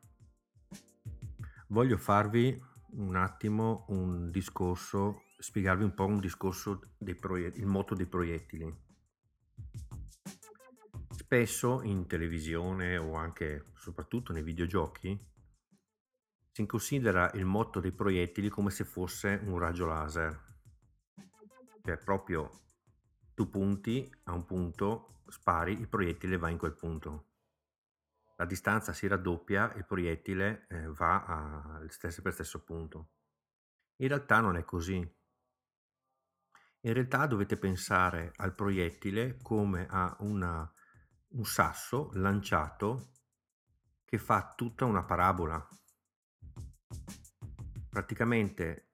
voglio 1.67 1.97
farvi 1.97 2.61
un 2.91 3.15
attimo 3.15 3.85
un 3.89 4.29
discorso, 4.29 5.21
spiegarvi 5.37 5.83
un 5.83 5.93
po' 5.93 6.05
un 6.05 6.19
discorso 6.19 6.95
dei 6.97 7.15
proiettili, 7.15 7.63
il 7.63 7.69
moto 7.69 7.95
dei 7.95 8.07
proiettili. 8.07 8.87
Spesso 11.31 11.83
in 11.83 12.07
televisione 12.07 12.97
o 12.97 13.13
anche 13.13 13.65
soprattutto 13.75 14.33
nei 14.33 14.41
videogiochi 14.41 15.15
si 16.51 16.65
considera 16.65 17.29
il 17.33 17.45
motto 17.45 17.79
dei 17.79 17.91
proiettili 17.91 18.49
come 18.49 18.71
se 18.71 18.83
fosse 18.83 19.39
un 19.43 19.59
raggio 19.59 19.85
laser. 19.85 20.57
Cioè 21.83 21.97
proprio 21.97 22.49
tu 23.35 23.47
punti 23.47 24.11
a 24.23 24.33
un 24.33 24.43
punto, 24.45 25.21
spari, 25.27 25.73
il 25.73 25.87
proiettile 25.87 26.35
va 26.37 26.49
in 26.49 26.57
quel 26.57 26.73
punto. 26.73 27.27
la 28.37 28.45
distanza 28.45 28.91
si 28.91 29.05
raddoppia, 29.05 29.71
il 29.75 29.85
proiettile 29.85 30.65
eh, 30.67 30.87
va 30.87 31.25
a, 31.25 31.85
sempre 31.89 32.23
per 32.23 32.33
stesso 32.33 32.63
punto. 32.63 33.11
In 33.97 34.07
realtà 34.07 34.39
non 34.39 34.57
è 34.57 34.65
così. 34.65 34.97
In 36.81 36.93
realtà 36.93 37.27
dovete 37.27 37.55
pensare 37.55 38.31
al 38.37 38.55
proiettile 38.55 39.37
come 39.43 39.85
a 39.87 40.15
una, 40.21 40.73
un 41.29 41.45
sasso 41.45 42.09
lanciato 42.13 43.11
che 44.05 44.17
fa 44.17 44.53
tutta 44.55 44.85
una 44.85 45.03
parabola. 45.03 45.65
Praticamente 47.89 48.91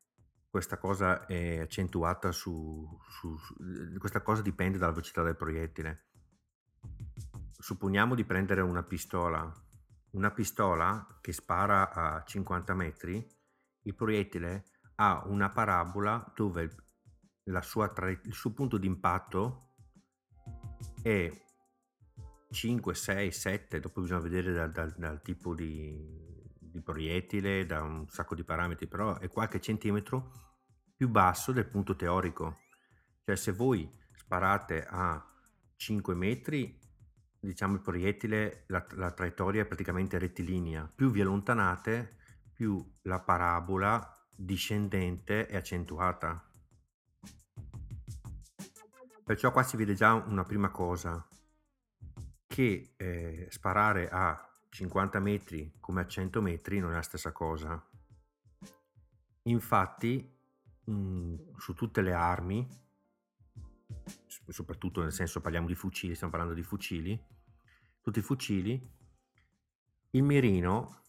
questa 0.49 0.77
cosa 0.77 1.25
è 1.25 1.59
accentuata 1.59 2.31
su, 2.31 2.87
su, 3.09 3.37
su 3.37 3.55
questa 3.97 4.21
cosa 4.21 4.41
dipende 4.41 4.77
dalla 4.77 4.91
velocità 4.91 5.21
del 5.21 5.35
proiettile 5.35 6.09
supponiamo 7.65 8.13
di 8.13 8.23
prendere 8.25 8.61
una 8.61 8.83
pistola, 8.83 9.51
una 10.11 10.29
pistola 10.29 11.17
che 11.19 11.33
spara 11.33 11.91
a 11.91 12.23
50 12.23 12.75
metri, 12.75 13.27
il 13.81 13.95
proiettile 13.95 14.65
ha 14.97 15.23
una 15.25 15.49
parabola 15.49 16.31
dove 16.35 16.69
sua, 17.61 17.91
il 18.23 18.33
suo 18.33 18.53
punto 18.53 18.77
di 18.77 18.85
impatto 18.85 19.73
è 21.01 21.31
5, 22.55 22.93
6, 22.93 23.31
7, 23.31 23.79
dopo 23.81 23.99
bisogna 23.99 24.21
vedere 24.21 24.53
dal, 24.53 24.71
dal, 24.71 24.93
dal 24.95 25.21
tipo 25.21 25.53
di, 25.53 25.93
di, 26.57 26.81
proiettile, 26.81 27.65
da 27.65 27.81
un 27.81 28.07
sacco 28.07 28.33
di 28.33 28.45
parametri, 28.45 28.87
però 28.87 29.19
è 29.19 29.27
qualche 29.27 29.59
centimetro 29.59 30.31
più 30.95 31.09
basso 31.09 31.51
del 31.51 31.67
punto 31.67 31.97
teorico. 31.97 32.59
Cioè 33.25 33.35
se 33.35 33.51
voi 33.51 33.91
sparate 34.15 34.85
a 34.87 35.21
5 35.75 36.15
metri 36.15 36.79
diciamo 37.41 37.73
il 37.75 37.81
proiettile, 37.81 38.63
la, 38.67 38.85
la 38.91 39.11
traiettoria 39.11 39.63
è 39.63 39.65
praticamente 39.65 40.17
rettilinea. 40.17 40.89
Più 40.95 41.11
vi 41.11 41.19
allontanate, 41.19 42.15
più 42.53 42.89
la 43.01 43.19
parabola 43.19 44.25
discendente 44.33 45.45
è 45.47 45.57
accentuata. 45.57 46.49
Perciò 49.25 49.51
qua 49.51 49.61
si 49.61 49.75
vede 49.75 49.93
già 49.93 50.13
una 50.13 50.43
prima 50.43 50.69
cosa, 50.69 51.27
che 52.55 52.93
eh, 52.95 53.47
sparare 53.49 54.07
a 54.09 54.49
50 54.69 55.19
metri 55.19 55.73
come 55.77 55.99
a 55.99 56.07
100 56.07 56.41
metri 56.41 56.79
non 56.79 56.91
è 56.91 56.93
la 56.93 57.01
stessa 57.01 57.33
cosa. 57.33 57.85
Infatti, 59.43 60.33
mh, 60.85 60.93
mm, 60.93 61.35
su 61.57 61.73
tutte 61.73 62.01
le 62.01 62.13
armi, 62.13 62.65
soprattutto 64.47 65.01
nel 65.01 65.11
senso 65.11 65.41
parliamo 65.41 65.67
di 65.67 65.75
fucili, 65.75 66.15
stiamo 66.15 66.31
parlando 66.31 66.55
di 66.55 66.63
fucili, 66.63 67.21
tutti 67.99 68.19
i 68.19 68.21
fucili, 68.21 68.89
il 70.11 70.23
mirino, 70.23 71.01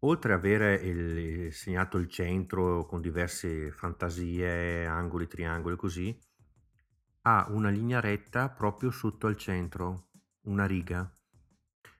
oltre 0.00 0.32
ad 0.32 0.40
avere 0.40 0.74
il, 0.74 1.52
segnato 1.52 1.98
il 1.98 2.08
centro 2.08 2.84
con 2.84 3.00
diverse 3.00 3.70
fantasie, 3.70 4.86
angoli, 4.86 5.28
triangoli 5.28 5.76
così, 5.76 6.18
ha 7.22 7.46
una 7.50 7.68
linea 7.68 8.00
retta 8.00 8.48
proprio 8.48 8.90
sotto 8.90 9.28
al 9.28 9.36
centro, 9.36 10.08
una 10.50 10.66
riga. 10.66 11.10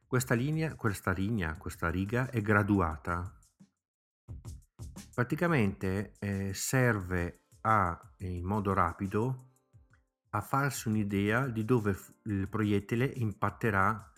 Questa 0.06 0.34
linea, 0.34 0.74
questa 0.74 1.12
linea, 1.12 1.56
questa 1.56 1.88
riga 1.88 2.28
è 2.30 2.42
graduata. 2.42 3.32
Praticamente 5.14 6.14
eh, 6.18 6.52
serve 6.52 7.46
a, 7.62 8.14
in 8.18 8.44
modo 8.44 8.72
rapido 8.72 9.46
a 10.30 10.40
farsi 10.40 10.88
un'idea 10.88 11.46
di 11.46 11.64
dove 11.64 11.96
il 12.24 12.48
proiettile 12.48 13.04
impatterà 13.04 14.12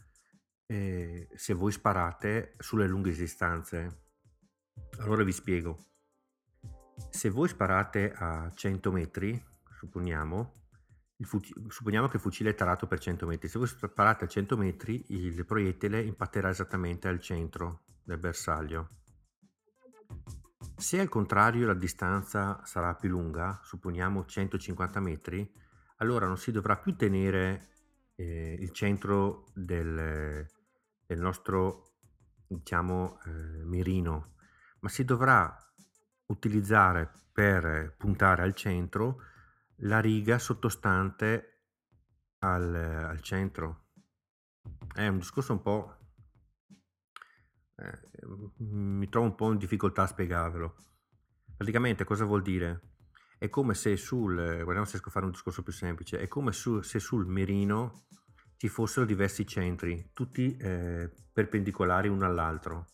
eh, 0.67 1.29
se 1.35 1.53
voi 1.53 1.73
sparate 1.73 2.55
sulle 2.59 2.87
lunghe 2.87 3.13
distanze. 3.13 4.05
Allora 4.99 5.25
vi 5.25 5.33
spiego. 5.33 5.87
Se 7.11 7.29
voi 7.29 7.49
sparate 7.49 8.13
a 8.13 8.51
100 8.51 8.93
metri, 8.93 9.43
supponiamo, 9.79 10.62
fuci- 11.25 11.55
supponiamo 11.69 12.09
che 12.09 12.17
il 12.17 12.23
fucile 12.23 12.51
è 12.51 12.55
tarato 12.55 12.87
per 12.87 12.99
100 12.99 13.27
metri, 13.27 13.49
se 13.49 13.59
voi 13.59 13.69
sparate 13.69 14.25
a 14.25 14.29
100 14.29 14.57
metri 14.57 15.05
il 15.09 15.45
proiettile 15.45 16.03
impatterà 16.03 16.49
esattamente 16.49 17.09
al 17.09 17.21
centro 17.21 17.85
del 18.05 18.19
bersaglio. 18.19 18.91
Se 20.77 20.99
al 20.99 21.09
contrario 21.09 21.67
la 21.67 21.75
distanza 21.75 22.61
sarà 22.65 22.95
più 22.95 23.09
lunga, 23.09 23.61
supponiamo 23.63 24.25
150 24.25 25.01
metri, 25.01 25.53
allora 25.97 26.27
non 26.27 26.37
si 26.37 26.51
dovrà 26.51 26.77
più 26.77 26.97
tenere 26.97 27.69
eh, 28.17 28.57
il 28.59 28.71
centro 28.73 29.47
del, 29.55 30.47
del 31.07 31.21
nostro 31.21 31.93
diciamo 32.47 33.19
eh, 33.25 33.31
mirino, 33.65 34.35
ma 34.81 34.89
si 34.89 35.05
dovrà 35.05 35.57
utilizzare 36.27 37.11
per 37.33 37.95
puntare 37.97 38.43
al 38.43 38.55
centro 38.55 39.23
la 39.77 40.01
riga 40.01 40.39
sottostante 40.39 41.65
al, 42.39 42.75
al 42.75 43.21
centro. 43.21 43.87
È 44.95 45.07
un 45.07 45.19
discorso 45.19 45.53
un 45.53 45.63
po'... 45.63 45.97
Eh, 47.77 48.11
mi 48.59 49.09
trovo 49.09 49.27
un 49.27 49.35
po' 49.35 49.51
in 49.53 49.59
difficoltà 49.59 50.03
a 50.03 50.07
spiegarvelo. 50.07 50.77
Praticamente 51.57 52.05
cosa 52.05 52.25
vuol 52.25 52.43
dire? 52.43 52.95
È 53.39 53.49
come 53.49 53.75
se 53.75 53.97
sul, 53.97 54.35
guardiamo 54.35 54.85
se 54.85 54.93
riesco 54.93 55.09
a 55.09 55.13
fare 55.13 55.25
un 55.25 55.33
discorso 55.33 55.63
più 55.63 55.73
semplice, 55.73 56.19
è 56.19 56.29
come 56.29 56.53
su, 56.53 56.81
se 56.81 57.01
sul 57.01 57.27
mirino 57.27 58.07
ci 58.57 58.69
fossero 58.69 59.05
diversi 59.05 59.45
centri, 59.47 60.11
tutti 60.13 60.57
eh, 60.57 61.13
perpendicolari 61.33 62.07
uno 62.07 62.25
all'altro. 62.25 62.87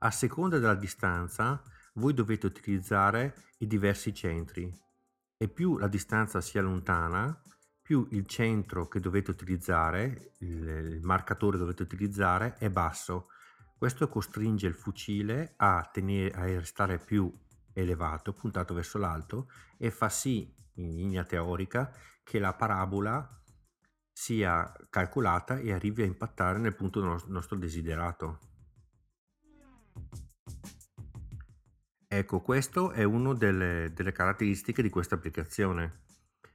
A 0.00 0.10
seconda 0.10 0.58
della 0.58 0.74
distanza, 0.74 1.62
voi 1.94 2.12
dovete 2.12 2.44
utilizzare 2.44 3.34
i 3.58 3.66
diversi 3.66 4.12
centri 4.12 4.70
e 5.36 5.48
più 5.48 5.76
la 5.78 5.88
distanza 5.88 6.40
si 6.40 6.58
allontana, 6.58 7.42
più 7.82 8.06
il 8.12 8.26
centro 8.26 8.88
che 8.88 9.00
dovete 9.00 9.30
utilizzare, 9.30 10.32
il, 10.38 11.00
marcatore 11.02 11.58
dovete 11.58 11.82
utilizzare 11.82 12.54
è 12.54 12.70
basso. 12.70 13.28
Questo 13.76 14.08
costringe 14.08 14.66
il 14.66 14.74
fucile 14.74 15.54
a, 15.56 15.88
tenere, 15.92 16.34
a 16.34 16.44
restare 16.44 16.98
più 16.98 17.30
elevato, 17.74 18.32
puntato 18.32 18.72
verso 18.72 18.98
l'alto 18.98 19.50
e 19.76 19.90
fa 19.90 20.08
sì, 20.08 20.50
in 20.74 20.94
linea 20.96 21.24
teorica, 21.24 21.92
che 22.22 22.38
la 22.38 22.54
parabola 22.54 23.42
sia 24.10 24.72
calcolata 24.88 25.58
e 25.58 25.72
arrivi 25.72 26.02
a 26.02 26.06
impattare 26.06 26.58
nel 26.58 26.74
punto 26.74 27.20
nostro 27.26 27.58
desiderato. 27.58 28.38
Ecco, 32.16 32.42
questo 32.42 32.92
è 32.92 33.02
una 33.02 33.34
delle, 33.34 33.92
delle, 33.92 34.12
caratteristiche 34.12 34.82
di 34.82 34.88
questa 34.88 35.16
applicazione, 35.16 36.02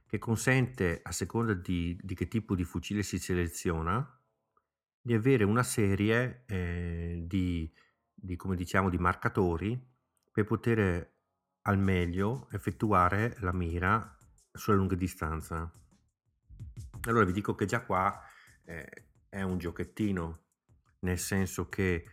che 0.06 0.16
consente, 0.16 1.00
a 1.02 1.12
seconda 1.12 1.52
di, 1.52 1.98
di, 2.02 2.14
che 2.14 2.28
tipo 2.28 2.54
di 2.54 2.64
fucile 2.64 3.02
si 3.02 3.18
seleziona, 3.18 4.18
di 5.02 5.12
avere 5.12 5.44
una 5.44 5.62
serie 5.62 6.44
eh, 6.46 7.24
di, 7.26 7.70
di, 8.14 8.38
diciamo, 8.54 8.88
di 8.88 8.96
marcatori 8.96 9.78
per 10.32 10.46
poter 10.46 11.12
al 11.60 11.78
meglio 11.78 12.48
effettuare 12.52 13.36
la 13.40 13.52
mira 13.52 14.16
sulla 14.52 14.78
lunga 14.78 14.94
distanza. 14.94 15.70
Allora 17.02 17.26
vi 17.26 17.32
dico 17.32 17.54
che 17.54 17.66
già 17.66 17.82
qua 17.82 18.18
eh, 18.64 19.08
è 19.28 19.42
un 19.42 19.58
giochettino, 19.58 20.44
nel 21.00 21.18
senso 21.18 21.68
che 21.68 22.06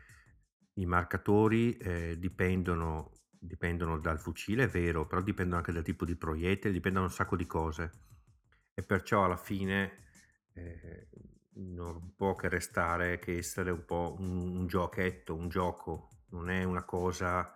i 0.73 0.85
marcatori 0.85 1.77
eh, 1.77 2.19
dipendono, 2.19 3.11
dipendono, 3.47 3.97
dal 3.97 4.19
fucile, 4.19 4.65
è 4.65 4.67
vero, 4.67 5.07
però 5.07 5.21
dipendono 5.21 5.57
anche 5.57 5.71
dal 5.71 5.83
tipo 5.83 6.05
di 6.05 6.15
proiettile, 6.15 6.73
dipendono 6.73 7.05
da 7.05 7.11
un 7.11 7.17
sacco 7.17 7.35
di 7.35 7.47
cose. 7.47 7.91
E 8.73 8.83
perciò 8.83 9.23
alla 9.23 9.37
fine 9.37 10.03
eh, 10.53 11.07
non 11.53 12.13
può 12.15 12.35
che 12.35 12.49
restare 12.49 13.17
che 13.19 13.37
essere 13.37 13.71
un 13.71 13.85
po' 13.85 14.15
un, 14.19 14.57
un 14.57 14.67
giochetto, 14.67 15.33
un 15.35 15.49
gioco, 15.49 16.09
non 16.29 16.49
è 16.49 16.63
una 16.63 16.83
cosa 16.83 17.53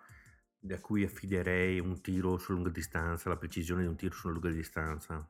da 0.57 0.79
cui 0.79 1.03
affiderei 1.03 1.79
un 1.79 2.01
tiro 2.01 2.37
su 2.37 2.53
lunga 2.53 2.69
distanza, 2.69 3.29
la 3.29 3.37
precisione 3.37 3.81
di 3.81 3.87
un 3.87 3.95
tiro 3.95 4.13
su 4.13 4.29
lunga 4.29 4.49
distanza. 4.49 5.27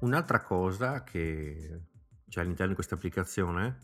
Un'altra 0.00 0.42
cosa 0.42 1.02
che 1.02 1.80
c'è 2.28 2.40
all'interno 2.40 2.68
di 2.68 2.74
questa 2.74 2.94
applicazione 2.94 3.78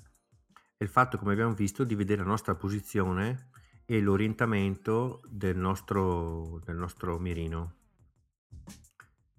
è 0.76 0.82
il 0.82 0.88
fatto, 0.88 1.18
come 1.18 1.32
abbiamo 1.32 1.54
visto, 1.54 1.84
di 1.84 1.94
vedere 1.94 2.22
la 2.22 2.28
nostra 2.28 2.54
posizione 2.54 3.50
e 3.84 4.00
l'orientamento 4.00 5.20
del 5.28 5.56
nostro, 5.56 6.60
del 6.64 6.76
nostro 6.76 7.18
mirino. 7.18 7.76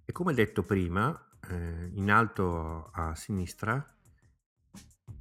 E 0.05 0.11
come 0.11 0.33
detto 0.33 0.63
prima, 0.63 1.17
eh, 1.49 1.89
in 1.93 2.11
alto 2.11 2.89
a 2.91 3.15
sinistra 3.15 3.87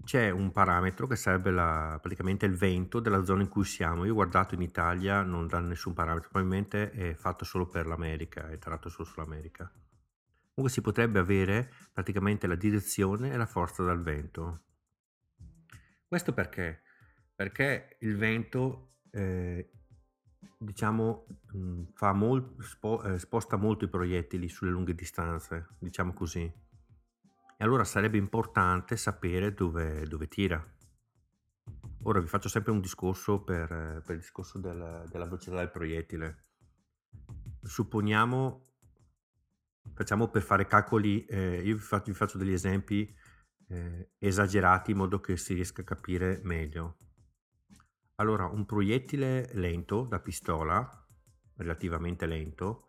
c'è 0.05 0.31
un 0.31 0.51
parametro 0.51 1.07
che 1.07 1.17
sarebbe 1.17 1.51
la, 1.51 1.99
praticamente 2.01 2.45
il 2.47 2.57
vento 2.57 3.01
della 3.01 3.25
zona 3.25 3.43
in 3.43 3.49
cui 3.49 3.65
siamo. 3.65 4.05
Io 4.05 4.13
ho 4.13 4.15
guardato 4.15 4.55
in 4.55 4.63
Italia, 4.63 5.23
non 5.23 5.47
dà 5.47 5.61
nessun 5.61 5.95
parametro, 5.95 6.29
probabilmente 6.29 6.91
è 6.91 7.15
fatto 7.15 7.45
solo 7.45 7.67
per 7.67 7.87
l'America, 7.87 8.49
è 8.49 8.59
tarato 8.59 8.89
solo 8.89 9.05
sull'America. 9.05 9.71
Comunque 10.55 10.71
si 10.71 10.83
potrebbe 10.83 11.19
avere 11.19 11.73
praticamente 11.93 12.47
la 12.47 12.57
direzione 12.57 13.33
e 13.33 13.37
la 13.37 13.47
forza 13.47 13.85
del 13.85 14.03
vento. 14.03 14.65
Questo 16.07 16.35
perché? 16.35 16.83
Perché 17.35 17.97
il 18.01 18.17
vento, 18.17 18.97
eh, 19.12 19.70
diciamo, 20.59 21.27
mh, 21.53 21.83
fa 21.94 22.12
molt- 22.12 22.61
spo- 22.62 23.03
eh, 23.03 23.18
sposta 23.18 23.57
molto 23.57 23.85
i 23.85 23.88
proiettili 23.88 24.48
sulle 24.48 24.70
lunghe 24.70 24.94
distanze, 24.94 25.68
diciamo 25.79 26.12
così. 26.12 26.40
E 26.40 27.64
allora 27.64 27.85
sarebbe 27.85 28.16
importante 28.18 28.96
sapere 28.96 29.55
dove, 29.55 30.07
dove 30.07 30.27
tira. 30.29 30.61
Ora 32.05 32.20
vi 32.20 32.27
faccio 32.27 32.48
sempre 32.48 32.72
un 32.72 32.81
discorso 32.81 33.42
per, 33.42 33.70
eh, 33.70 34.03
per 34.05 34.16
il 34.16 34.20
discorso 34.20 34.59
del- 34.59 35.07
della 35.09 35.25
velocità 35.25 35.57
del 35.57 35.70
proiettile. 35.70 36.46
Supponiamo, 37.62 38.66
facciamo 39.94 40.29
per 40.29 40.42
fare 40.42 40.66
calcoli, 40.66 41.25
eh, 41.27 41.62
io 41.62 41.77
vi 41.77 41.81
faccio, 41.81 42.11
vi 42.11 42.16
faccio 42.16 42.38
degli 42.38 42.53
esempi 42.53 43.14
eh, 43.68 44.11
esagerati 44.18 44.90
in 44.90 44.96
modo 44.98 45.20
che 45.20 45.37
si 45.37 45.55
riesca 45.55 45.83
a 45.83 45.85
capire 45.85 46.40
meglio. 46.42 46.96
Allora, 48.16 48.46
un 48.46 48.64
proiettile 48.66 49.51
lento 49.55 50.05
da 50.05 50.20
pistola, 50.20 50.88
relativamente 51.57 52.27
lento, 52.27 52.87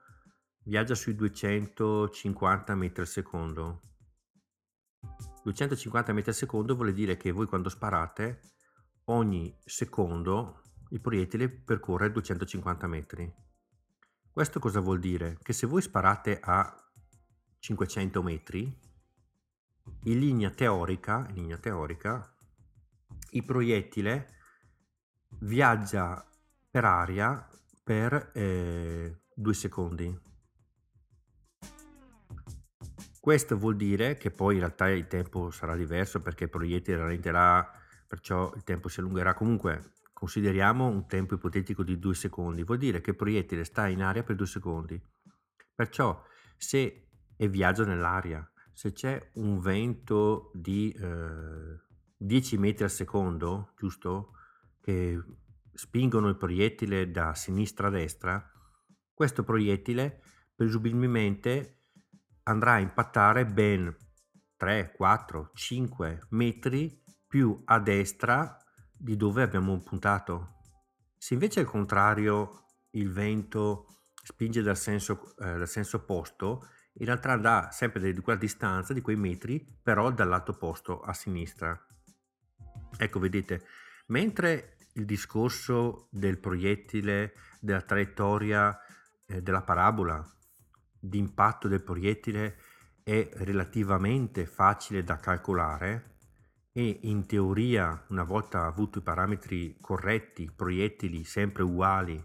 viaggia 0.63 0.95
sui 0.95 1.15
250 1.15 2.75
metri 2.75 3.01
al 3.01 3.07
secondo. 3.07 3.81
250 5.43 6.13
metri 6.13 6.29
al 6.29 6.35
secondo 6.35 6.75
vuol 6.75 6.93
dire 6.93 7.17
che 7.17 7.31
voi 7.31 7.45
quando 7.45 7.69
sparate 7.69 8.53
ogni 9.05 9.53
secondo 9.65 10.61
il 10.89 11.01
proiettile 11.01 11.49
percorre 11.49 12.11
250 12.11 12.87
metri. 12.87 13.33
Questo 14.31 14.59
cosa 14.59 14.79
vuol 14.79 14.99
dire? 14.99 15.37
Che 15.41 15.53
se 15.53 15.67
voi 15.67 15.81
sparate 15.81 16.39
a 16.39 16.75
500 17.59 18.23
metri, 18.23 18.79
in 20.03 20.19
linea 20.19 20.49
teorica, 20.49 21.25
in 21.29 21.35
linea 21.35 21.57
teorica 21.57 22.35
il 23.31 23.43
proiettile 23.43 24.42
viaggia 25.39 26.25
per 26.69 26.85
aria 26.85 27.47
per 27.83 28.31
eh, 28.33 29.21
due 29.33 29.53
secondi. 29.53 30.19
Questo 33.19 33.57
vuol 33.57 33.75
dire 33.75 34.15
che 34.15 34.31
poi 34.31 34.55
in 34.55 34.59
realtà 34.59 34.89
il 34.89 35.07
tempo 35.07 35.49
sarà 35.49 35.75
diverso 35.75 36.19
perché 36.21 36.45
il 36.45 36.49
proiettile 36.49 36.97
rallenterà, 36.97 37.71
perciò 38.05 38.51
il 38.55 38.63
tempo 38.63 38.89
si 38.89 38.99
allungherà. 38.99 39.33
Comunque 39.33 39.93
consideriamo 40.11 40.87
un 40.87 41.07
tempo 41.07 41.35
ipotetico 41.35 41.83
di 41.83 41.99
due 41.99 42.15
secondi, 42.15 42.63
vuol 42.63 42.79
dire 42.79 43.01
che 43.01 43.11
il 43.11 43.15
proiettile 43.15 43.63
sta 43.63 43.87
in 43.87 44.01
aria 44.01 44.23
per 44.23 44.35
due 44.35 44.45
secondi. 44.45 45.01
Perciò 45.73 46.21
se 46.57 47.07
e 47.35 47.47
viaggia 47.47 47.85
nell'aria, 47.85 48.49
se 48.71 48.91
c'è 48.91 49.31
un 49.33 49.59
vento 49.59 50.51
di 50.53 50.91
eh, 50.91 51.79
10 52.17 52.57
metri 52.57 52.83
al 52.83 52.89
secondo, 52.89 53.73
giusto? 53.77 54.33
Che 54.83 55.23
spingono 55.73 56.27
il 56.27 56.35
proiettile 56.35 57.09
da 57.09 57.33
sinistra 57.33 57.87
a 57.87 57.91
destra, 57.91 58.51
questo 59.13 59.43
proiettile 59.43 60.21
presumibilmente 60.53 61.77
andrà 62.43 62.73
a 62.73 62.79
impattare 62.79 63.45
ben 63.45 63.95
3, 64.57 64.91
4, 64.91 65.51
5 65.53 66.27
metri 66.31 67.01
più 67.25 67.61
a 67.63 67.79
destra 67.79 68.57
di 68.91 69.15
dove 69.15 69.41
abbiamo 69.41 69.81
puntato. 69.81 70.59
Se 71.17 71.33
invece 71.33 71.61
al 71.61 71.65
contrario 71.65 72.65
il 72.91 73.09
vento 73.09 73.87
spinge 74.21 74.61
dal 74.61 74.77
senso, 74.77 75.33
eh, 75.37 75.57
dal 75.57 75.67
senso 75.67 75.97
opposto, 75.97 76.67
in 76.95 77.05
realtà 77.05 77.31
andrà 77.31 77.71
sempre 77.71 78.11
di 78.11 78.21
quella 78.21 78.37
distanza, 78.37 78.93
di 78.93 79.01
quei 79.01 79.15
metri, 79.15 79.65
però 79.81 80.11
dal 80.11 80.27
lato 80.27 80.51
opposto 80.51 81.01
a 81.01 81.13
sinistra. 81.13 81.77
Ecco, 82.97 83.19
vedete, 83.19 83.65
mentre 84.07 84.72
il 84.93 85.05
discorso 85.05 86.07
del 86.11 86.37
proiettile, 86.39 87.33
della 87.59 87.81
traiettoria 87.81 88.77
eh, 89.25 89.41
della 89.41 89.63
parabola, 89.63 90.23
di 90.99 91.17
impatto 91.17 91.67
del 91.67 91.83
proiettile 91.83 92.57
è 93.03 93.29
relativamente 93.33 94.45
facile 94.45 95.03
da 95.03 95.17
calcolare 95.17 96.11
e 96.71 96.99
in 97.03 97.25
teoria, 97.25 98.05
una 98.09 98.23
volta 98.23 98.65
avuto 98.65 98.99
i 98.99 99.03
parametri 99.03 99.77
corretti, 99.79 100.51
proiettili 100.51 101.23
sempre 101.23 101.63
uguali 101.63 102.23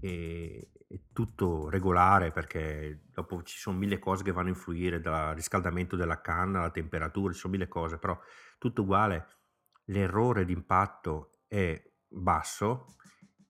e, 0.00 0.70
e 0.86 1.04
tutto 1.12 1.68
regolare 1.68 2.30
perché 2.30 3.04
dopo 3.10 3.42
ci 3.42 3.58
sono 3.58 3.76
mille 3.76 3.98
cose 3.98 4.22
che 4.22 4.32
vanno 4.32 4.48
a 4.48 4.52
influire 4.52 5.00
dal 5.00 5.34
riscaldamento 5.34 5.96
della 5.96 6.20
canna, 6.20 6.60
la 6.60 6.70
temperatura, 6.70 7.32
ci 7.32 7.40
sono 7.40 7.52
mille 7.52 7.68
cose, 7.68 7.98
però 7.98 8.18
tutto 8.58 8.82
uguale, 8.82 9.26
l'errore 9.86 10.44
di 10.44 10.52
impatto 10.52 11.33
è 11.54 11.80
basso, 12.08 12.96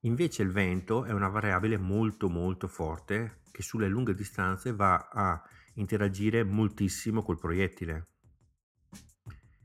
invece 0.00 0.42
il 0.42 0.50
vento 0.50 1.04
è 1.04 1.12
una 1.12 1.28
variabile 1.28 1.78
molto 1.78 2.28
molto 2.28 2.68
forte 2.68 3.40
che 3.50 3.62
sulle 3.62 3.88
lunghe 3.88 4.14
distanze 4.14 4.74
va 4.74 5.08
a 5.10 5.42
interagire 5.76 6.44
moltissimo 6.44 7.22
col 7.22 7.38
proiettile. 7.38 8.08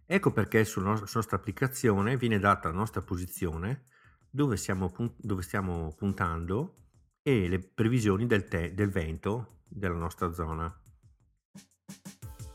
Ecco 0.05 0.31
perché 0.31 0.63
sulla 0.63 0.91
nostra 0.91 1.35
applicazione 1.35 2.15
viene 2.15 2.39
data 2.39 2.69
la 2.69 2.75
nostra 2.75 3.01
posizione, 3.01 3.87
dove, 4.29 4.55
siamo, 4.55 4.91
dove 5.17 5.41
stiamo 5.41 5.93
puntando 5.95 6.85
e 7.21 7.47
le 7.49 7.59
previsioni 7.59 8.25
del, 8.25 8.47
te, 8.47 8.73
del 8.73 8.89
vento 8.89 9.63
della 9.67 9.97
nostra 9.97 10.31
zona. 10.31 10.73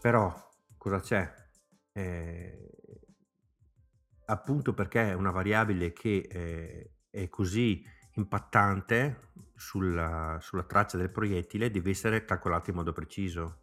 Però 0.01 0.49
cosa 0.79 1.01
c'è? 1.01 1.33
Eh, 1.93 2.71
appunto 4.27 4.75
perché 4.75 5.11
è 5.11 5.13
una 5.13 5.31
variabile 5.31 5.93
che 5.93 6.27
eh, 6.31 6.91
è 7.11 7.29
così 7.29 7.85
impattante 8.15 9.31
sulla, 9.57 10.39
sulla, 10.41 10.65
traccia 10.65 10.97
del 10.97 11.11
proiettile 11.11 11.71
deve 11.71 11.91
essere 11.91 12.25
calcolata 12.25 12.71
in 12.71 12.77
modo 12.77 12.93
preciso. 12.93 13.63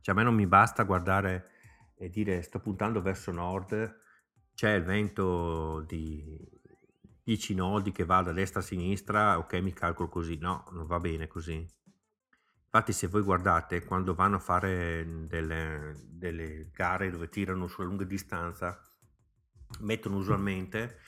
Cioè 0.00 0.14
a 0.14 0.18
me 0.18 0.24
non 0.24 0.34
mi 0.34 0.46
basta 0.46 0.84
guardare 0.84 1.50
e 1.96 2.08
dire 2.08 2.42
sto 2.42 2.60
puntando 2.60 3.00
verso 3.00 3.30
nord, 3.30 3.98
c'è 4.54 4.74
il 4.74 4.84
vento 4.84 5.80
di 5.82 6.38
10 7.22 7.54
nodi 7.54 7.92
che 7.92 8.04
va 8.04 8.22
da 8.22 8.32
destra 8.32 8.60
a 8.60 8.62
sinistra, 8.62 9.38
ok 9.38 9.54
mi 9.54 9.72
calcolo 9.72 10.08
così, 10.08 10.36
no, 10.38 10.64
non 10.72 10.86
va 10.86 11.00
bene 11.00 11.26
così. 11.26 11.66
Infatti 12.64 12.92
se 12.92 13.06
voi 13.06 13.22
guardate 13.22 13.84
quando 13.84 14.14
vanno 14.14 14.36
a 14.36 14.40
fare 14.40 15.26
delle, 15.26 15.94
delle 16.08 16.70
gare 16.72 17.10
dove 17.10 17.28
tirano 17.28 17.68
sulla 17.68 17.86
lunga 17.86 18.04
distanza, 18.04 18.80
mettono 19.80 20.16
usualmente 20.16 20.98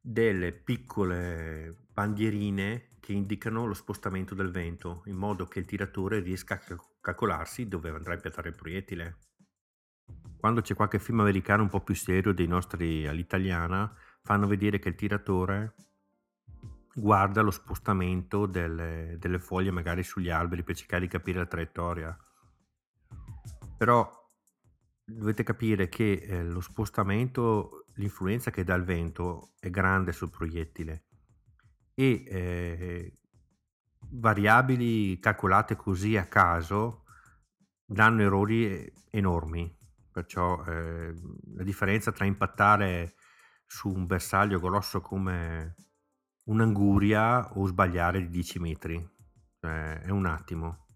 delle 0.00 0.52
piccole 0.52 1.86
bandierine 1.92 2.96
che 3.00 3.12
indicano 3.12 3.66
lo 3.66 3.74
spostamento 3.74 4.34
del 4.34 4.50
vento 4.50 5.02
in 5.06 5.16
modo 5.16 5.46
che 5.46 5.58
il 5.58 5.64
tiratore 5.64 6.20
riesca 6.20 6.54
a 6.54 6.76
calcolarsi 7.00 7.68
dove 7.68 7.90
andrà 7.90 8.12
a 8.12 8.14
impiantare 8.14 8.48
il 8.48 8.56
proiettile. 8.56 9.18
Quando 10.38 10.60
c'è 10.60 10.74
qualche 10.74 10.98
film 10.98 11.20
americano 11.20 11.62
un 11.62 11.68
po' 11.68 11.82
più 11.82 11.94
serio 11.94 12.32
dei 12.32 12.46
nostri 12.46 13.06
all'italiana, 13.06 13.92
fanno 14.22 14.46
vedere 14.46 14.78
che 14.78 14.88
il 14.88 14.94
tiratore 14.94 15.74
guarda 16.94 17.42
lo 17.42 17.50
spostamento 17.50 18.46
delle, 18.46 19.16
delle 19.18 19.38
foglie 19.38 19.70
magari 19.70 20.02
sugli 20.02 20.30
alberi 20.30 20.62
per 20.62 20.76
cercare 20.76 21.02
di 21.02 21.08
capire 21.08 21.38
la 21.38 21.46
traiettoria. 21.46 22.16
Però 23.76 24.10
dovete 25.04 25.42
capire 25.42 25.88
che 25.88 26.12
eh, 26.12 26.44
lo 26.44 26.60
spostamento, 26.60 27.86
l'influenza 27.98 28.50
che 28.50 28.64
dà 28.64 28.74
il 28.74 28.84
vento 28.84 29.52
è 29.60 29.70
grande 29.70 30.12
sul 30.12 30.30
proiettile 30.30 31.04
e 31.94 32.24
eh, 32.26 33.18
variabili 34.10 35.18
calcolate 35.18 35.76
così 35.76 36.16
a 36.16 36.26
caso 36.26 37.04
danno 37.84 38.22
errori 38.22 38.90
enormi. 39.10 39.76
Perciò 40.10 40.64
eh, 40.64 41.14
la 41.54 41.62
differenza 41.62 42.12
tra 42.12 42.24
impattare 42.24 43.14
su 43.66 43.88
un 43.88 44.06
bersaglio 44.06 44.60
grosso 44.60 45.00
come 45.00 45.74
un'anguria 46.44 47.56
o 47.58 47.66
sbagliare 47.66 48.20
di 48.20 48.28
10 48.30 48.58
metri 48.58 49.10
cioè, 49.60 50.00
è 50.00 50.10
un 50.10 50.26
attimo. 50.26 50.86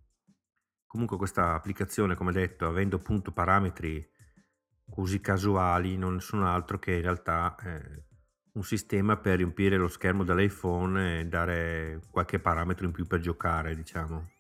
Comunque 0.87 1.17
questa 1.17 1.55
applicazione, 1.55 2.15
come 2.15 2.33
detto, 2.33 2.67
avendo 2.67 2.97
appunto 2.97 3.33
parametri 3.33 4.07
così 4.91 5.21
casuali, 5.21 5.97
non 5.97 6.21
sono 6.21 6.47
altro 6.47 6.79
che 6.79 6.93
in 6.93 7.03
realtà 7.03 7.57
eh, 7.65 8.05
un 8.53 8.63
sistema 8.63 9.17
per 9.17 9.37
riempire 9.39 9.77
lo 9.77 9.89
schermo 9.89 10.25
dell'iPhone 10.25 11.21
e 11.21 11.27
dare 11.27 12.01
qualche 12.11 12.39
parametro 12.39 12.85
in 12.85 12.93
più 12.93 13.07
per 13.07 13.21
giocare, 13.21 13.75
diciamo. 13.75 14.31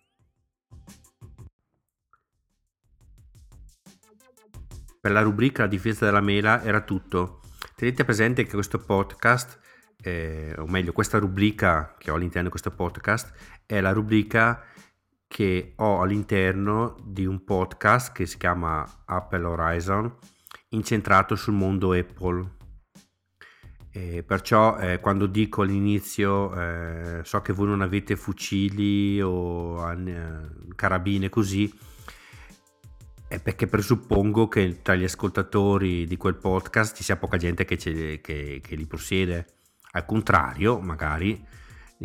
Per 5.00 5.11
la 5.11 5.22
rubrica 5.22 5.66
difesa 5.66 6.05
della 6.05 6.20
mela 6.20 6.62
era 6.62 6.83
tutto. 6.83 7.40
Tenete 7.74 8.05
presente 8.05 8.44
che 8.44 8.52
questo 8.52 8.78
podcast, 8.78 9.59
eh, 10.00 10.55
o 10.59 10.66
meglio 10.66 10.92
questa 10.92 11.18
rubrica 11.18 11.96
che 11.98 12.11
ho 12.11 12.14
all'interno 12.14 12.44
di 12.44 12.50
questo 12.50 12.70
podcast, 12.70 13.33
è 13.66 13.81
la 13.81 13.90
rubrica 13.90 14.62
che 15.33 15.73
ho 15.77 16.03
all'interno 16.03 16.95
di 17.03 17.25
un 17.25 17.42
podcast 17.42 18.12
che 18.12 18.27
si 18.27 18.37
chiama 18.37 18.87
Apple 19.07 19.47
Horizon, 19.47 20.14
incentrato 20.68 21.37
sul 21.37 21.55
mondo 21.55 21.92
Apple. 21.92 22.57
E 23.90 24.25
perciò 24.25 24.77
eh, 24.77 25.01
quando 25.01 25.25
dico 25.25 25.62
all'inizio 25.62 26.55
eh, 26.55 27.21
so 27.25 27.40
che 27.40 27.55
voi 27.55 27.68
non 27.68 27.81
avete 27.81 28.14
fucili 28.14 29.23
o 29.23 29.90
eh, 29.90 30.75
carabine 30.77 31.31
così, 31.31 31.73
è 33.27 33.40
perché 33.40 33.66
presuppongo 33.66 34.49
che 34.49 34.83
tra 34.83 34.95
gli 34.95 35.05
ascoltatori 35.05 36.07
di 36.07 36.18
quel 36.18 36.37
podcast 36.37 36.95
ci 36.95 37.05
sia 37.05 37.16
poca 37.16 37.38
gente 37.38 37.64
che, 37.64 37.77
che, 37.77 38.61
che 38.62 38.77
li 38.77 38.87
possiede. 38.87 39.47
Al 39.92 40.05
contrario, 40.05 40.79
magari 40.79 41.42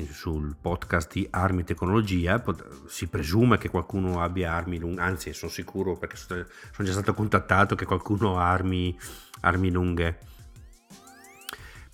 sul 0.06 0.56
podcast 0.60 1.14
di 1.14 1.28
Armi 1.30 1.64
Tecnologia 1.64 2.44
si 2.88 3.08
presume 3.08 3.58
che 3.58 3.70
qualcuno 3.70 4.22
abbia 4.22 4.54
armi 4.54 4.78
lunghe, 4.78 5.02
anzi 5.02 5.34
sono 5.34 5.52
sicuro 5.52 5.98
perché 5.98 6.18
sono 6.18 6.46
già 6.84 6.92
stato 6.92 7.14
contattato 7.14 7.76
che 7.76 7.86
qualcuno 7.86 8.38
ha 8.38 8.52
armi, 8.52 8.98
armi 9.42 9.72
lunghe 9.72 10.36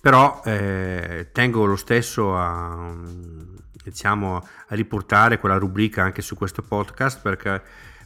però 0.04 0.42
eh, 0.44 1.30
tengo 1.32 1.64
lo 1.64 1.76
stesso 1.76 2.36
a, 2.36 2.94
diciamo, 3.82 4.36
a 4.36 4.74
riportare 4.74 5.38
quella 5.38 5.56
rubrica 5.56 6.02
anche 6.02 6.20
su 6.20 6.36
questo 6.36 6.60
podcast 6.60 7.22
perché 7.22 7.62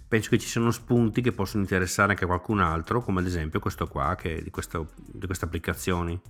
penso 0.06 0.30
che 0.30 0.38
ci 0.38 0.46
siano 0.46 0.70
spunti 0.70 1.20
che 1.22 1.32
possono 1.32 1.64
interessare 1.64 2.12
anche 2.12 2.24
qualcun 2.24 2.60
altro, 2.60 3.02
come 3.02 3.18
ad 3.18 3.26
esempio 3.26 3.58
questo 3.58 3.88
qua 3.88 4.14
che 4.14 4.40
di, 4.44 4.50
questo, 4.50 4.92
di 4.94 5.26
queste 5.26 5.46
applicazioni. 5.46 6.20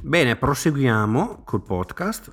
Bene, 0.00 0.36
proseguiamo 0.36 1.42
col 1.44 1.64
podcast, 1.64 2.32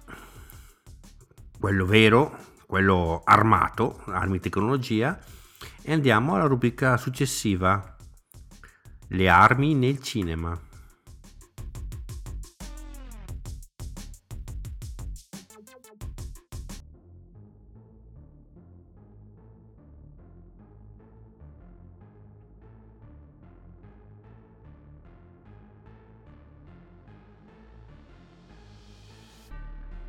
quello 1.59 1.85
vero, 1.87 2.37
quello 2.67 3.21
armato, 3.25 4.03
armi 4.05 4.39
tecnologia, 4.39 5.19
e 5.81 5.91
andiamo 5.91 6.35
alla 6.35 6.45
rubrica 6.45 6.95
successiva, 6.97 7.97
le 9.07 9.29
armi 9.29 9.73
nel 9.73 9.99
cinema. 9.99 10.57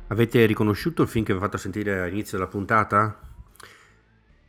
Avete 0.09 0.45
riconosciuto 0.45 1.01
il 1.01 1.09
film 1.09 1.25
che 1.25 1.33
vi 1.33 1.39
ho 1.39 1.41
fatto 1.41 1.57
sentire 1.57 1.99
all'inizio 1.99 2.37
della 2.37 2.49
puntata? 2.49 3.19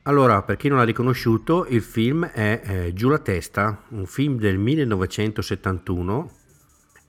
Allora, 0.03 0.43
per 0.43 0.57
chi 0.57 0.69
non 0.69 0.79
l'ha 0.79 0.85
riconosciuto, 0.85 1.67
il 1.67 1.83
film 1.83 2.25
è 2.27 2.63
eh, 2.65 2.93
Giù 2.95 3.09
la 3.09 3.19
testa, 3.19 3.83
un 3.89 4.07
film 4.07 4.39
del 4.39 4.57
1971 4.57 6.31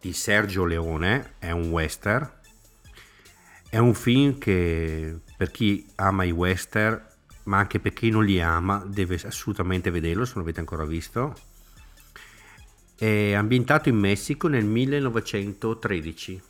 di 0.02 0.14
Sergio 0.14 0.66
Leone, 0.66 1.36
è 1.38 1.52
un 1.52 1.70
western. 1.70 2.28
È 3.70 3.78
un 3.78 3.94
film 3.94 4.40
che 4.40 5.20
per 5.38 5.52
chi 5.52 5.86
ama 5.96 6.24
i 6.24 6.32
western, 6.32 7.06
ma 7.44 7.60
anche 7.60 7.80
per 7.80 7.94
chi 7.94 8.10
non 8.10 8.26
li 8.26 8.42
ama, 8.42 8.84
deve 8.88 9.22
assolutamente 9.24 9.92
vederlo 9.92 10.26
se 10.26 10.32
non 10.34 10.42
l'avete 10.42 10.60
ancora 10.60 10.86
visto. 10.86 11.36
È 12.98 13.34
ambientato 13.34 13.90
in 13.90 13.96
Messico 13.96 14.48
nel 14.48 14.66
1913 14.66 16.48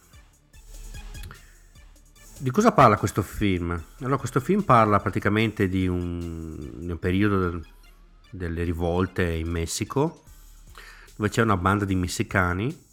di 2.39 2.51
cosa 2.51 2.71
parla 2.71 2.97
questo 2.97 3.21
film? 3.21 3.81
Allora, 3.99 4.17
questo 4.17 4.39
film 4.39 4.61
parla 4.61 4.99
praticamente 4.99 5.67
di 5.67 5.87
un, 5.87 6.57
di 6.77 6.89
un 6.89 6.97
periodo 6.97 7.39
del, 7.39 7.65
delle 8.31 8.63
rivolte 8.63 9.29
in 9.29 9.49
Messico, 9.49 10.23
dove 11.17 11.29
c'è 11.29 11.41
una 11.41 11.57
banda 11.57 11.83
di 11.83 11.95
messicani 11.95 12.87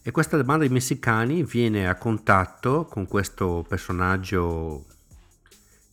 e 0.00 0.10
questa 0.10 0.42
banda 0.42 0.64
di 0.64 0.72
messicani 0.72 1.42
viene 1.42 1.86
a 1.86 1.96
contatto 1.96 2.86
con 2.86 3.06
questo 3.06 3.64
personaggio 3.68 4.86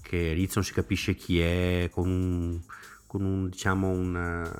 che 0.01 0.29
all'inizio 0.31 0.55
non 0.55 0.63
si 0.63 0.73
capisce 0.73 1.15
chi 1.15 1.41
è, 1.41 1.89
con 1.91 2.09
un, 2.09 2.61
con 3.05 3.23
un 3.23 3.49
diciamo 3.49 3.89
un, 3.89 4.51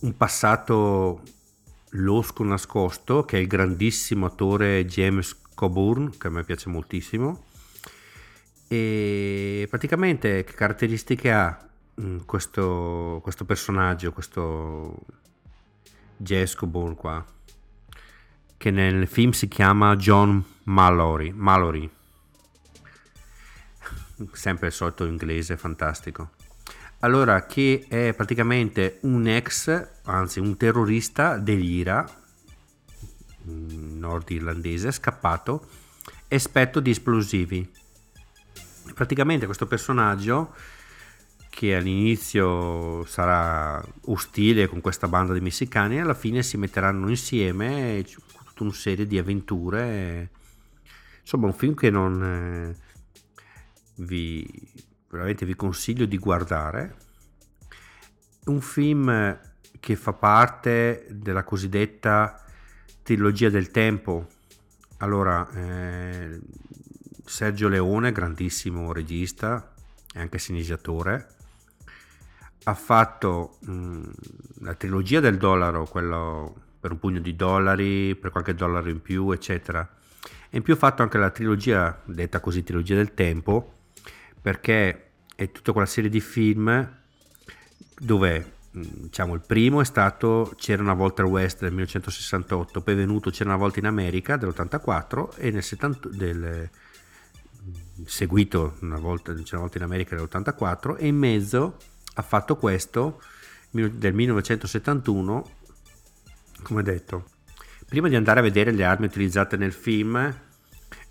un 0.00 0.16
passato 0.16 1.22
losco 1.90 2.44
nascosto, 2.44 3.24
che 3.24 3.38
è 3.38 3.40
il 3.40 3.46
grandissimo 3.46 4.26
attore 4.26 4.84
James 4.84 5.44
Coburn, 5.56 6.16
che 6.18 6.26
a 6.26 6.30
me 6.30 6.44
piace 6.44 6.68
moltissimo. 6.68 7.46
E 8.68 9.66
praticamente 9.70 10.44
che 10.44 10.52
caratteristiche 10.52 11.32
ha 11.32 11.68
mm, 12.00 12.18
questo, 12.26 13.20
questo 13.22 13.44
personaggio, 13.44 14.12
questo 14.12 14.96
Jazz 16.16 16.54
Coburn 16.54 16.94
qua, 16.94 17.24
che 18.56 18.70
nel 18.70 19.08
film 19.08 19.30
si 19.30 19.48
chiama 19.48 19.96
John 19.96 20.44
Mallory. 20.64 21.32
Mallory. 21.32 21.90
Sempre 24.32 24.68
il 24.68 24.72
solito 24.72 25.06
inglese 25.06 25.56
fantastico. 25.56 26.30
Allora, 27.00 27.46
che 27.46 27.86
è 27.88 28.12
praticamente 28.14 28.98
un 29.02 29.26
ex, 29.26 29.88
anzi 30.04 30.40
un 30.40 30.56
terrorista 30.56 31.38
dell'IRA, 31.38 32.24
nordirlandese 33.46 34.92
scappato 34.92 35.66
esperto 36.28 36.80
di 36.80 36.90
esplosivi. 36.90 37.70
Praticamente 38.94 39.46
questo 39.46 39.66
personaggio 39.66 40.54
che 41.48 41.74
all'inizio 41.74 43.04
sarà 43.06 43.82
ostile 44.06 44.68
con 44.68 44.80
questa 44.80 45.08
banda 45.08 45.32
di 45.32 45.40
messicani, 45.40 46.00
alla 46.00 46.14
fine 46.14 46.42
si 46.42 46.56
metteranno 46.56 47.08
insieme 47.08 48.04
tutta 48.04 48.62
una 48.62 48.72
serie 48.72 49.06
di 49.06 49.18
avventure. 49.18 50.30
Insomma, 51.20 51.46
un 51.46 51.54
film 51.54 51.74
che 51.74 51.90
non 51.90 52.22
eh, 52.22 52.76
vi 53.96 54.46
veramente 55.08 55.46
vi 55.46 55.56
consiglio 55.56 56.04
di 56.04 56.18
guardare. 56.18 56.96
Un 58.44 58.60
film 58.60 59.38
che 59.80 59.96
fa 59.96 60.12
parte 60.12 61.06
della 61.10 61.42
cosiddetta 61.42 62.45
trilogia 63.06 63.50
del 63.50 63.70
tempo. 63.70 64.26
Allora, 64.96 65.48
eh, 65.54 66.40
Sergio 67.24 67.68
Leone, 67.68 68.10
grandissimo 68.10 68.92
regista 68.92 69.72
e 70.12 70.18
anche 70.18 70.38
sceneggiatore, 70.38 71.28
ha 72.64 72.74
fatto 72.74 73.58
mh, 73.60 73.72
mm, 73.72 74.04
la 74.62 74.74
trilogia 74.74 75.20
del 75.20 75.36
dollaro, 75.36 75.84
quello 75.84 76.62
per 76.80 76.90
un 76.90 76.98
pugno 76.98 77.20
di 77.20 77.36
dollari, 77.36 78.16
per 78.16 78.32
qualche 78.32 78.56
dollaro 78.56 78.90
in 78.90 79.00
più, 79.00 79.30
eccetera. 79.30 79.88
E 80.50 80.56
in 80.56 80.64
più 80.64 80.74
ha 80.74 80.76
fatto 80.76 81.02
anche 81.02 81.18
la 81.18 81.30
trilogia, 81.30 82.02
detta 82.06 82.40
così, 82.40 82.64
trilogia 82.64 82.96
del 82.96 83.14
tempo, 83.14 83.74
perché 84.42 85.10
è 85.36 85.52
tutta 85.52 85.70
quella 85.70 85.86
serie 85.86 86.10
di 86.10 86.20
film 86.20 86.92
dove 87.98 88.54
diciamo, 88.76 89.34
il 89.34 89.40
primo 89.40 89.80
è 89.80 89.84
stato 89.84 90.52
C'era 90.56 90.82
una 90.82 90.94
volta 90.94 91.22
il 91.22 91.28
West 91.28 91.60
del 91.60 91.70
1968, 91.70 92.82
poi 92.82 92.94
è 92.94 92.96
venuto 92.96 93.30
C'era 93.30 93.50
una 93.50 93.58
volta 93.58 93.78
in 93.78 93.86
America 93.86 94.36
dell'84 94.36 95.36
e 95.36 95.50
nel 95.50 95.62
70, 95.62 96.08
del, 96.08 96.70
mm, 97.62 98.04
seguito 98.04 98.76
una 98.80 98.98
volta, 98.98 99.32
C'era 99.32 99.56
una 99.56 99.60
volta 99.60 99.78
in 99.78 99.84
America 99.84 100.14
dell'84 100.14 100.96
e 100.98 101.06
in 101.06 101.16
mezzo 101.16 101.76
ha 102.14 102.22
fatto 102.22 102.56
questo 102.56 103.22
del 103.70 104.14
1971, 104.14 105.50
come 106.62 106.82
detto. 106.82 107.30
Prima 107.86 108.08
di 108.08 108.16
andare 108.16 108.40
a 108.40 108.42
vedere 108.42 108.72
le 108.72 108.84
armi 108.84 109.06
utilizzate 109.06 109.56
nel 109.56 109.72
film, 109.72 110.34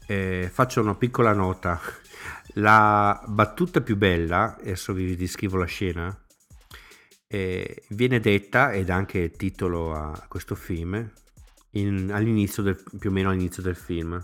eh, 0.08 0.50
faccio 0.52 0.82
una 0.82 0.96
piccola 0.96 1.34
nota. 1.34 1.80
La 2.58 3.22
battuta 3.28 3.82
più 3.82 3.98
bella, 3.98 4.58
adesso 4.60 4.94
vi 4.94 5.16
descrivo 5.16 5.58
la 5.58 5.66
scena, 5.66 6.25
eh, 7.28 7.84
viene 7.90 8.20
detta, 8.20 8.72
ed 8.72 8.90
anche 8.90 9.32
titolo 9.32 9.94
a 9.94 10.26
questo 10.28 10.56
film, 10.56 11.12
in, 11.72 12.12
all'inizio 12.12 12.64
del, 12.64 12.82
più 13.00 13.10
o 13.10 13.14
meno 13.14 13.30
all'inizio 13.30 13.62
del 13.62 13.76
film. 13.76 14.24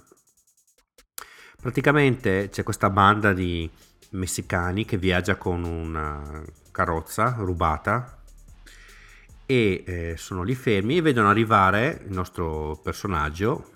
Praticamente 1.62 2.50
c'è 2.50 2.64
questa 2.64 2.90
banda 2.90 3.34
di 3.34 3.70
messicani 4.12 4.86
che 4.86 4.98
viaggia 4.98 5.36
con 5.36 5.64
una 5.64 6.44
carrozza 6.72 7.36
rubata 7.38 8.22
e 9.46 9.84
eh, 9.86 10.16
sono 10.18 10.44
lì 10.44 10.56
fermi 10.56 10.98
e 10.98 11.02
vedono 11.02 11.30
arrivare 11.30 12.04
il 12.06 12.14
nostro 12.14 12.80
personaggio, 12.82 13.70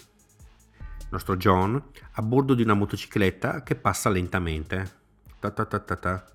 il 0.78 1.08
nostro 1.10 1.36
John, 1.36 1.82
a 2.14 2.22
bordo 2.22 2.54
di 2.54 2.64
una 2.64 2.74
motocicletta 2.74 3.62
che 3.62 3.76
passa 3.76 4.10
lentamente. 4.10 5.04
Ta 5.40 5.52
ta 5.52 5.66
ta 5.66 5.80
ta 5.80 5.96
ta. 5.96 6.26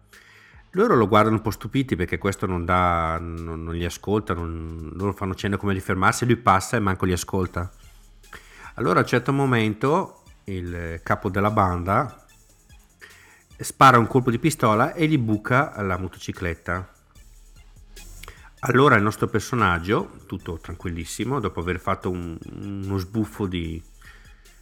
Loro 0.73 0.95
lo 0.95 1.09
guardano 1.09 1.37
un 1.37 1.43
po' 1.43 1.51
stupiti 1.51 1.97
perché 1.97 2.19
questo 2.19 2.47
non, 2.47 2.65
dà, 2.65 3.19
non, 3.21 3.65
non 3.65 3.75
li 3.75 3.85
ascolta, 3.85 4.35
non, 4.35 4.93
loro 4.95 5.13
fanno 5.13 5.35
cenno 5.35 5.57
come 5.57 5.75
di 5.75 5.81
fermarsi, 5.81 6.25
lui 6.25 6.37
passa 6.37 6.77
e 6.77 6.81
manco 6.81 7.07
li 7.07 7.13
ascolta. 7.13 7.71
Allora 8.75 9.01
a 9.01 9.03
un 9.03 9.09
certo 9.09 9.33
momento 9.33 10.23
il 10.45 11.01
capo 11.03 11.29
della 11.29 11.51
banda 11.51 12.25
spara 13.59 13.99
un 13.99 14.07
colpo 14.07 14.31
di 14.31 14.39
pistola 14.39 14.95
e 14.95 15.07
gli 15.07 15.19
buca 15.19 15.75
la 15.83 15.99
motocicletta. 15.99 16.89
Allora 18.61 18.97
il 18.97 19.03
nostro 19.03 19.27
personaggio, 19.27 20.21
tutto 20.27 20.59
tranquillissimo, 20.59 21.41
dopo 21.41 21.61
aver 21.61 21.81
fatto 21.81 22.11
un, 22.11 22.39
uno 22.61 22.99
sbuffo 22.99 23.47
di, 23.47 23.83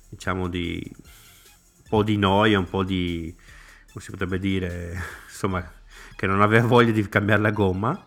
diciamo, 0.09 0.49
di 0.49 0.81
un 0.95 1.89
po' 1.89 2.03
di 2.03 2.17
noia, 2.17 2.59
un 2.59 2.69
po' 2.69 2.85
di, 2.85 3.35
come 3.89 4.05
si 4.05 4.11
potrebbe 4.11 4.39
dire, 4.39 4.97
insomma, 5.27 5.78
che 6.19 6.27
non 6.27 6.43
aveva 6.43 6.67
voglia 6.67 6.91
di 6.91 7.09
cambiare 7.09 7.41
la 7.41 7.53
gomma, 7.53 8.05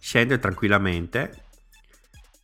scende 0.00 0.40
tranquillamente, 0.40 1.44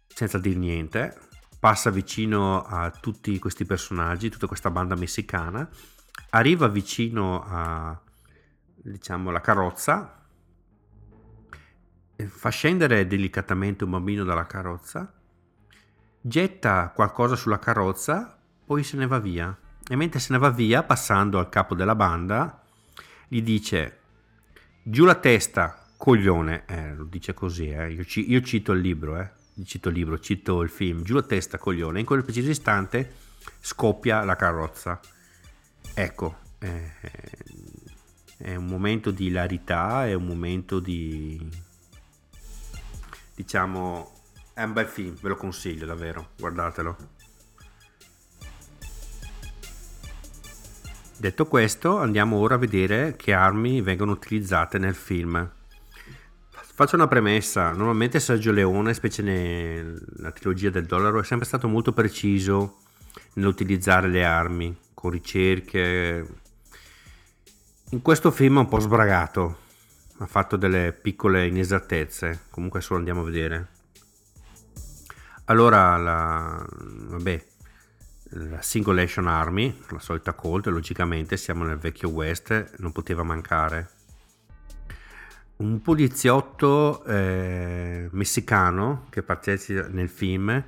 senza 0.06 0.38
dire 0.38 0.56
niente, 0.56 1.18
passa 1.58 1.90
vicino 1.90 2.62
a 2.62 2.92
tutti 2.92 3.36
questi 3.40 3.64
personaggi, 3.64 4.30
tutta 4.30 4.46
questa 4.46 4.70
banda 4.70 4.94
messicana, 4.94 5.68
arriva 6.30 6.68
vicino 6.68 7.42
a, 7.44 8.00
diciamo, 8.76 9.32
la 9.32 9.40
carrozza, 9.40 10.26
fa 12.28 12.50
scendere 12.50 13.08
delicatamente 13.08 13.82
un 13.82 13.90
bambino 13.90 14.22
dalla 14.22 14.46
carrozza, 14.46 15.12
getta 16.20 16.92
qualcosa 16.94 17.34
sulla 17.34 17.58
carrozza, 17.58 18.38
poi 18.64 18.84
se 18.84 18.96
ne 18.96 19.08
va 19.08 19.18
via. 19.18 19.58
E 19.88 19.96
mentre 19.96 20.20
se 20.20 20.32
ne 20.32 20.38
va 20.38 20.50
via, 20.50 20.84
passando 20.84 21.40
al 21.40 21.48
capo 21.48 21.74
della 21.74 21.96
banda, 21.96 22.62
gli 23.26 23.42
dice 23.42 23.99
giù 24.82 25.04
la 25.04 25.14
testa, 25.14 25.86
coglione, 25.96 26.64
eh, 26.66 26.94
lo 26.94 27.04
dice 27.04 27.34
così, 27.34 27.68
eh. 27.68 27.90
io, 27.92 28.04
ci, 28.04 28.30
io, 28.30 28.40
cito 28.40 28.72
il 28.72 28.80
libro, 28.80 29.20
eh. 29.20 29.30
cito 29.64 29.88
il 29.88 29.94
libro, 29.94 30.18
cito 30.18 30.62
il 30.62 30.70
film, 30.70 31.02
giù 31.02 31.14
la 31.14 31.22
testa, 31.22 31.58
coglione, 31.58 32.00
in 32.00 32.06
quel 32.06 32.24
preciso 32.24 32.50
istante 32.50 33.14
scoppia 33.60 34.24
la 34.24 34.36
carrozza. 34.36 35.00
Ecco, 35.94 36.38
eh, 36.58 36.92
è 38.36 38.54
un 38.54 38.66
momento 38.66 39.10
di 39.10 39.26
ilarità, 39.26 40.06
è 40.06 40.14
un 40.14 40.26
momento 40.26 40.80
di 40.80 41.68
diciamo 43.34 44.18
è 44.52 44.64
un 44.64 44.72
bel 44.74 44.86
film, 44.86 45.14
ve 45.20 45.28
lo 45.28 45.36
consiglio 45.36 45.86
davvero, 45.86 46.32
guardatelo. 46.36 46.96
Detto 51.20 51.44
questo, 51.44 51.98
andiamo 51.98 52.38
ora 52.38 52.54
a 52.54 52.58
vedere 52.58 53.14
che 53.14 53.34
armi 53.34 53.82
vengono 53.82 54.12
utilizzate 54.12 54.78
nel 54.78 54.94
film. 54.94 55.50
Faccio 56.48 56.96
una 56.96 57.08
premessa, 57.08 57.72
normalmente 57.72 58.18
Sergio 58.18 58.52
Leone, 58.52 58.94
specie 58.94 59.20
nella 59.20 60.30
trilogia 60.32 60.70
del 60.70 60.86
dollaro, 60.86 61.20
è 61.20 61.24
sempre 61.24 61.46
stato 61.46 61.68
molto 61.68 61.92
preciso 61.92 62.78
nell'utilizzare 63.34 64.08
le 64.08 64.24
armi, 64.24 64.74
con 64.94 65.10
ricerche. 65.10 66.26
In 67.90 68.00
questo 68.00 68.30
film 68.30 68.56
è 68.56 68.60
un 68.60 68.68
po' 68.68 68.80
sbragato, 68.80 69.58
ha 70.20 70.26
fatto 70.26 70.56
delle 70.56 70.94
piccole 70.94 71.46
inesattezze, 71.46 72.46
comunque 72.48 72.78
adesso 72.78 72.94
lo 72.94 72.98
andiamo 73.00 73.20
a 73.20 73.24
vedere. 73.24 73.68
Allora, 75.44 75.98
la, 75.98 76.66
vabbè, 76.66 77.46
la 78.30 78.62
Single 78.62 79.02
Action 79.02 79.26
Army, 79.26 79.76
la 79.90 79.98
solita 79.98 80.32
Colt, 80.34 80.66
logicamente 80.66 81.36
siamo 81.36 81.64
nel 81.64 81.78
vecchio 81.78 82.08
West, 82.10 82.76
non 82.78 82.92
poteva 82.92 83.22
mancare. 83.22 83.90
Un 85.56 85.82
poliziotto 85.82 87.04
eh, 87.04 88.08
messicano 88.12 89.06
che 89.10 89.22
partecipa 89.22 89.88
nel 89.88 90.08
film 90.08 90.64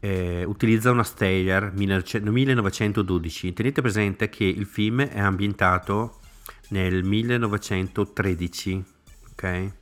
eh, 0.00 0.44
utilizza 0.44 0.90
una 0.90 1.02
Steyr 1.02 1.72
1912. 1.72 3.52
Tenete 3.54 3.80
presente 3.80 4.28
che 4.28 4.44
il 4.44 4.66
film 4.66 5.02
è 5.02 5.18
ambientato 5.18 6.20
nel 6.68 7.04
1913 7.04 8.84
ok 9.30 9.72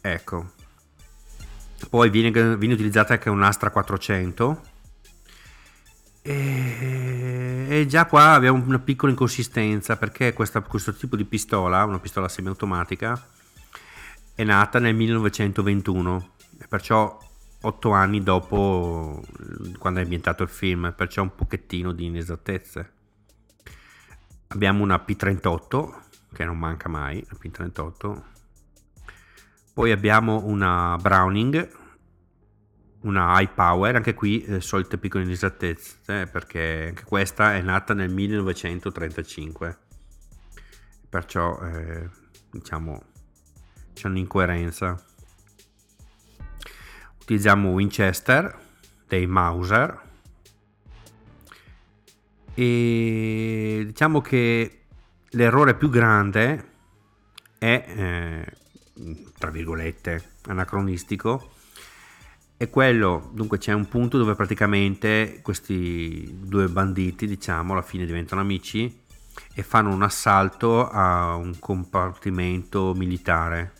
ecco 0.00 0.52
poi 1.90 2.08
viene, 2.10 2.30
viene 2.56 2.74
utilizzata 2.74 3.14
anche 3.14 3.30
un'Astra 3.30 3.70
400 3.70 4.62
e, 6.26 7.66
e, 7.68 7.86
già 7.86 8.06
qua 8.06 8.32
abbiamo 8.32 8.62
una 8.64 8.78
piccola 8.78 9.12
inconsistenza 9.12 9.96
perché 9.96 10.32
questa, 10.32 10.60
questo 10.62 10.94
tipo 10.94 11.16
di 11.16 11.24
pistola 11.24 11.84
una 11.84 11.98
pistola 11.98 12.28
semiautomatica 12.28 13.28
è 14.34 14.42
nata 14.42 14.78
nel 14.78 14.94
1921 14.94 16.30
e 16.60 16.66
perciò 16.66 17.18
otto 17.60 17.90
anni 17.90 18.22
dopo 18.22 19.22
quando 19.78 20.00
è 20.00 20.02
ambientato 20.02 20.42
il 20.42 20.48
film 20.48 20.94
perciò 20.96 21.22
un 21.22 21.34
pochettino 21.34 21.92
di 21.92 22.06
inesattezze 22.06 22.92
abbiamo 24.48 24.82
una 24.82 25.02
P38 25.06 26.02
che 26.34 26.44
non 26.44 26.58
manca 26.58 26.88
mai, 26.90 27.24
la 27.30 27.38
P38. 27.40 28.22
Poi 29.72 29.90
abbiamo 29.90 30.44
una 30.44 30.98
Browning, 31.00 31.68
una 33.04 33.38
High 33.40 33.52
Power, 33.54 33.96
anche 33.96 34.14
qui 34.14 34.42
eh, 34.44 34.60
solite 34.60 34.98
piccole 34.98 35.24
inesattezze, 35.24 36.26
perché 36.26 36.86
anche 36.88 37.04
questa 37.04 37.54
è 37.54 37.62
nata 37.62 37.94
nel 37.94 38.10
1935. 38.12 39.78
Perciò 41.08 41.58
eh, 41.60 42.08
diciamo 42.50 43.02
c'è 43.92 44.08
un'incoerenza. 44.08 45.02
Utilizziamo 47.20 47.70
Winchester 47.70 48.58
dei 49.06 49.26
Mauser 49.26 50.02
e 52.54 53.82
diciamo 53.86 54.20
che 54.20 54.84
l'errore 55.30 55.74
più 55.74 55.88
grande 55.88 56.72
è, 57.58 57.84
eh, 57.86 58.56
tra 59.38 59.50
virgolette, 59.50 60.32
anacronistico, 60.46 61.53
è 62.56 62.70
quello, 62.70 63.30
dunque 63.32 63.58
c'è 63.58 63.72
un 63.72 63.88
punto 63.88 64.16
dove 64.16 64.34
praticamente 64.34 65.40
questi 65.42 66.38
due 66.42 66.68
banditi, 66.68 67.26
diciamo, 67.26 67.72
alla 67.72 67.82
fine 67.82 68.06
diventano 68.06 68.40
amici 68.40 69.02
e 69.52 69.62
fanno 69.62 69.92
un 69.92 70.02
assalto 70.02 70.88
a 70.88 71.34
un 71.34 71.58
compartimento 71.58 72.94
militare. 72.94 73.72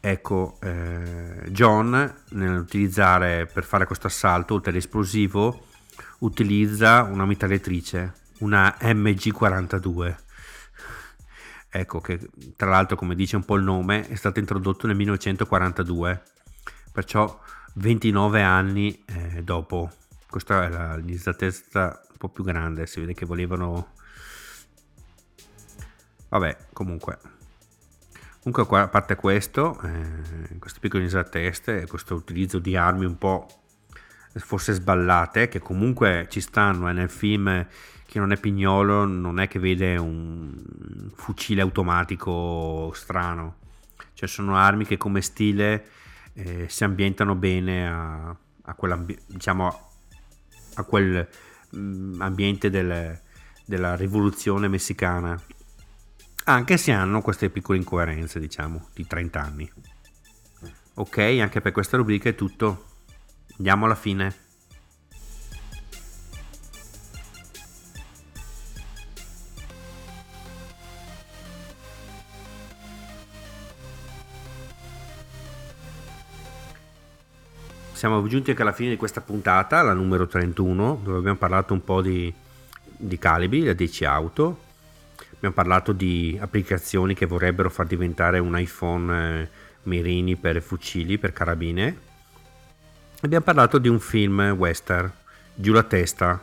Ecco, 0.00 0.56
eh, 0.62 1.42
John 1.50 2.22
nell'utilizzare 2.30 3.44
per 3.46 3.64
fare 3.64 3.84
questo 3.84 4.06
assalto, 4.06 4.54
oltre 4.54 4.70
all'esplosivo, 4.70 5.66
utilizza 6.20 7.02
una 7.02 7.26
mitragliatrice, 7.26 8.14
una 8.38 8.76
MG42. 8.80 10.16
Ecco 11.68 12.00
che 12.00 12.18
tra 12.56 12.70
l'altro, 12.70 12.96
come 12.96 13.14
dice 13.14 13.36
un 13.36 13.44
po' 13.44 13.56
il 13.56 13.62
nome, 13.62 14.08
è 14.08 14.14
stato 14.14 14.38
introdotto 14.38 14.86
nel 14.86 14.96
1942, 14.96 16.22
perciò 16.92 17.40
29 17.74 18.42
anni 18.42 19.04
eh, 19.06 19.42
dopo. 19.42 19.90
Questa 20.28 20.64
è 20.64 20.68
la 20.68 20.96
l'esattezza 20.96 22.00
un 22.10 22.16
po' 22.16 22.28
più 22.28 22.44
grande, 22.44 22.86
si 22.86 23.00
vede 23.00 23.14
che 23.14 23.26
volevano... 23.26 23.92
Vabbè, 26.28 26.56
comunque. 26.72 27.18
Comunque, 28.42 28.78
a 28.78 28.88
parte 28.88 29.16
questo, 29.16 29.78
eh, 29.82 30.58
queste 30.58 30.78
piccole 30.78 31.02
inesattezze, 31.02 31.86
questo 31.86 32.14
utilizzo 32.14 32.58
di 32.58 32.76
armi 32.76 33.04
un 33.04 33.18
po' 33.18 33.46
forse 34.38 34.72
sballate, 34.72 35.48
che 35.48 35.58
comunque 35.58 36.26
ci 36.30 36.40
stanno 36.40 36.88
eh, 36.88 36.92
nel 36.92 37.10
film 37.10 37.66
che 38.06 38.18
non 38.18 38.32
è 38.32 38.38
pignolo, 38.38 39.04
non 39.04 39.38
è 39.38 39.48
che 39.48 39.58
vede 39.58 39.96
un 39.96 41.10
fucile 41.14 41.60
automatico 41.60 42.90
strano, 42.94 43.56
cioè 44.14 44.28
sono 44.28 44.56
armi 44.56 44.84
che 44.84 44.96
come 44.96 45.20
stile 45.20 45.84
eh, 46.34 46.68
si 46.68 46.84
ambientano 46.84 47.34
bene 47.34 47.88
a, 47.88 48.28
a, 48.62 49.04
diciamo, 49.26 49.90
a 50.74 50.84
quel 50.84 51.28
mm, 51.76 52.20
ambiente 52.20 52.70
del, 52.70 53.20
della 53.64 53.94
rivoluzione 53.96 54.68
messicana, 54.68 55.40
anche 56.44 56.76
se 56.76 56.92
hanno 56.92 57.20
queste 57.22 57.50
piccole 57.50 57.78
incoerenze, 57.78 58.40
diciamo, 58.40 58.88
di 58.94 59.06
30 59.06 59.40
anni. 59.40 59.72
Ok, 60.94 61.18
anche 61.18 61.60
per 61.60 61.72
questa 61.72 61.96
rubrica 61.96 62.28
è 62.28 62.34
tutto. 62.34 62.86
Andiamo 63.56 63.84
alla 63.84 63.94
fine. 63.94 64.48
Siamo 78.00 78.26
giunti 78.28 78.48
anche 78.48 78.62
alla 78.62 78.72
fine 78.72 78.88
di 78.88 78.96
questa 78.96 79.20
puntata, 79.20 79.82
la 79.82 79.92
numero 79.92 80.26
31, 80.26 81.00
dove 81.04 81.18
abbiamo 81.18 81.36
parlato 81.36 81.74
un 81.74 81.84
po' 81.84 82.00
di, 82.00 82.32
di 82.96 83.18
calibri, 83.18 83.62
la 83.62 83.74
10 83.74 84.04
auto. 84.06 84.60
Abbiamo 85.34 85.54
parlato 85.54 85.92
di 85.92 86.34
applicazioni 86.40 87.12
che 87.12 87.26
vorrebbero 87.26 87.68
far 87.68 87.84
diventare 87.84 88.38
un 88.38 88.58
iPhone 88.58 89.42
eh, 89.42 89.48
Mirini 89.82 90.36
per 90.36 90.62
fucili, 90.62 91.18
per 91.18 91.34
carabine 91.34 91.98
abbiamo 93.20 93.44
parlato 93.44 93.76
di 93.76 93.88
un 93.88 94.00
film 94.00 94.54
western, 94.56 95.12
Giù 95.54 95.74
la 95.74 95.82
testa. 95.82 96.42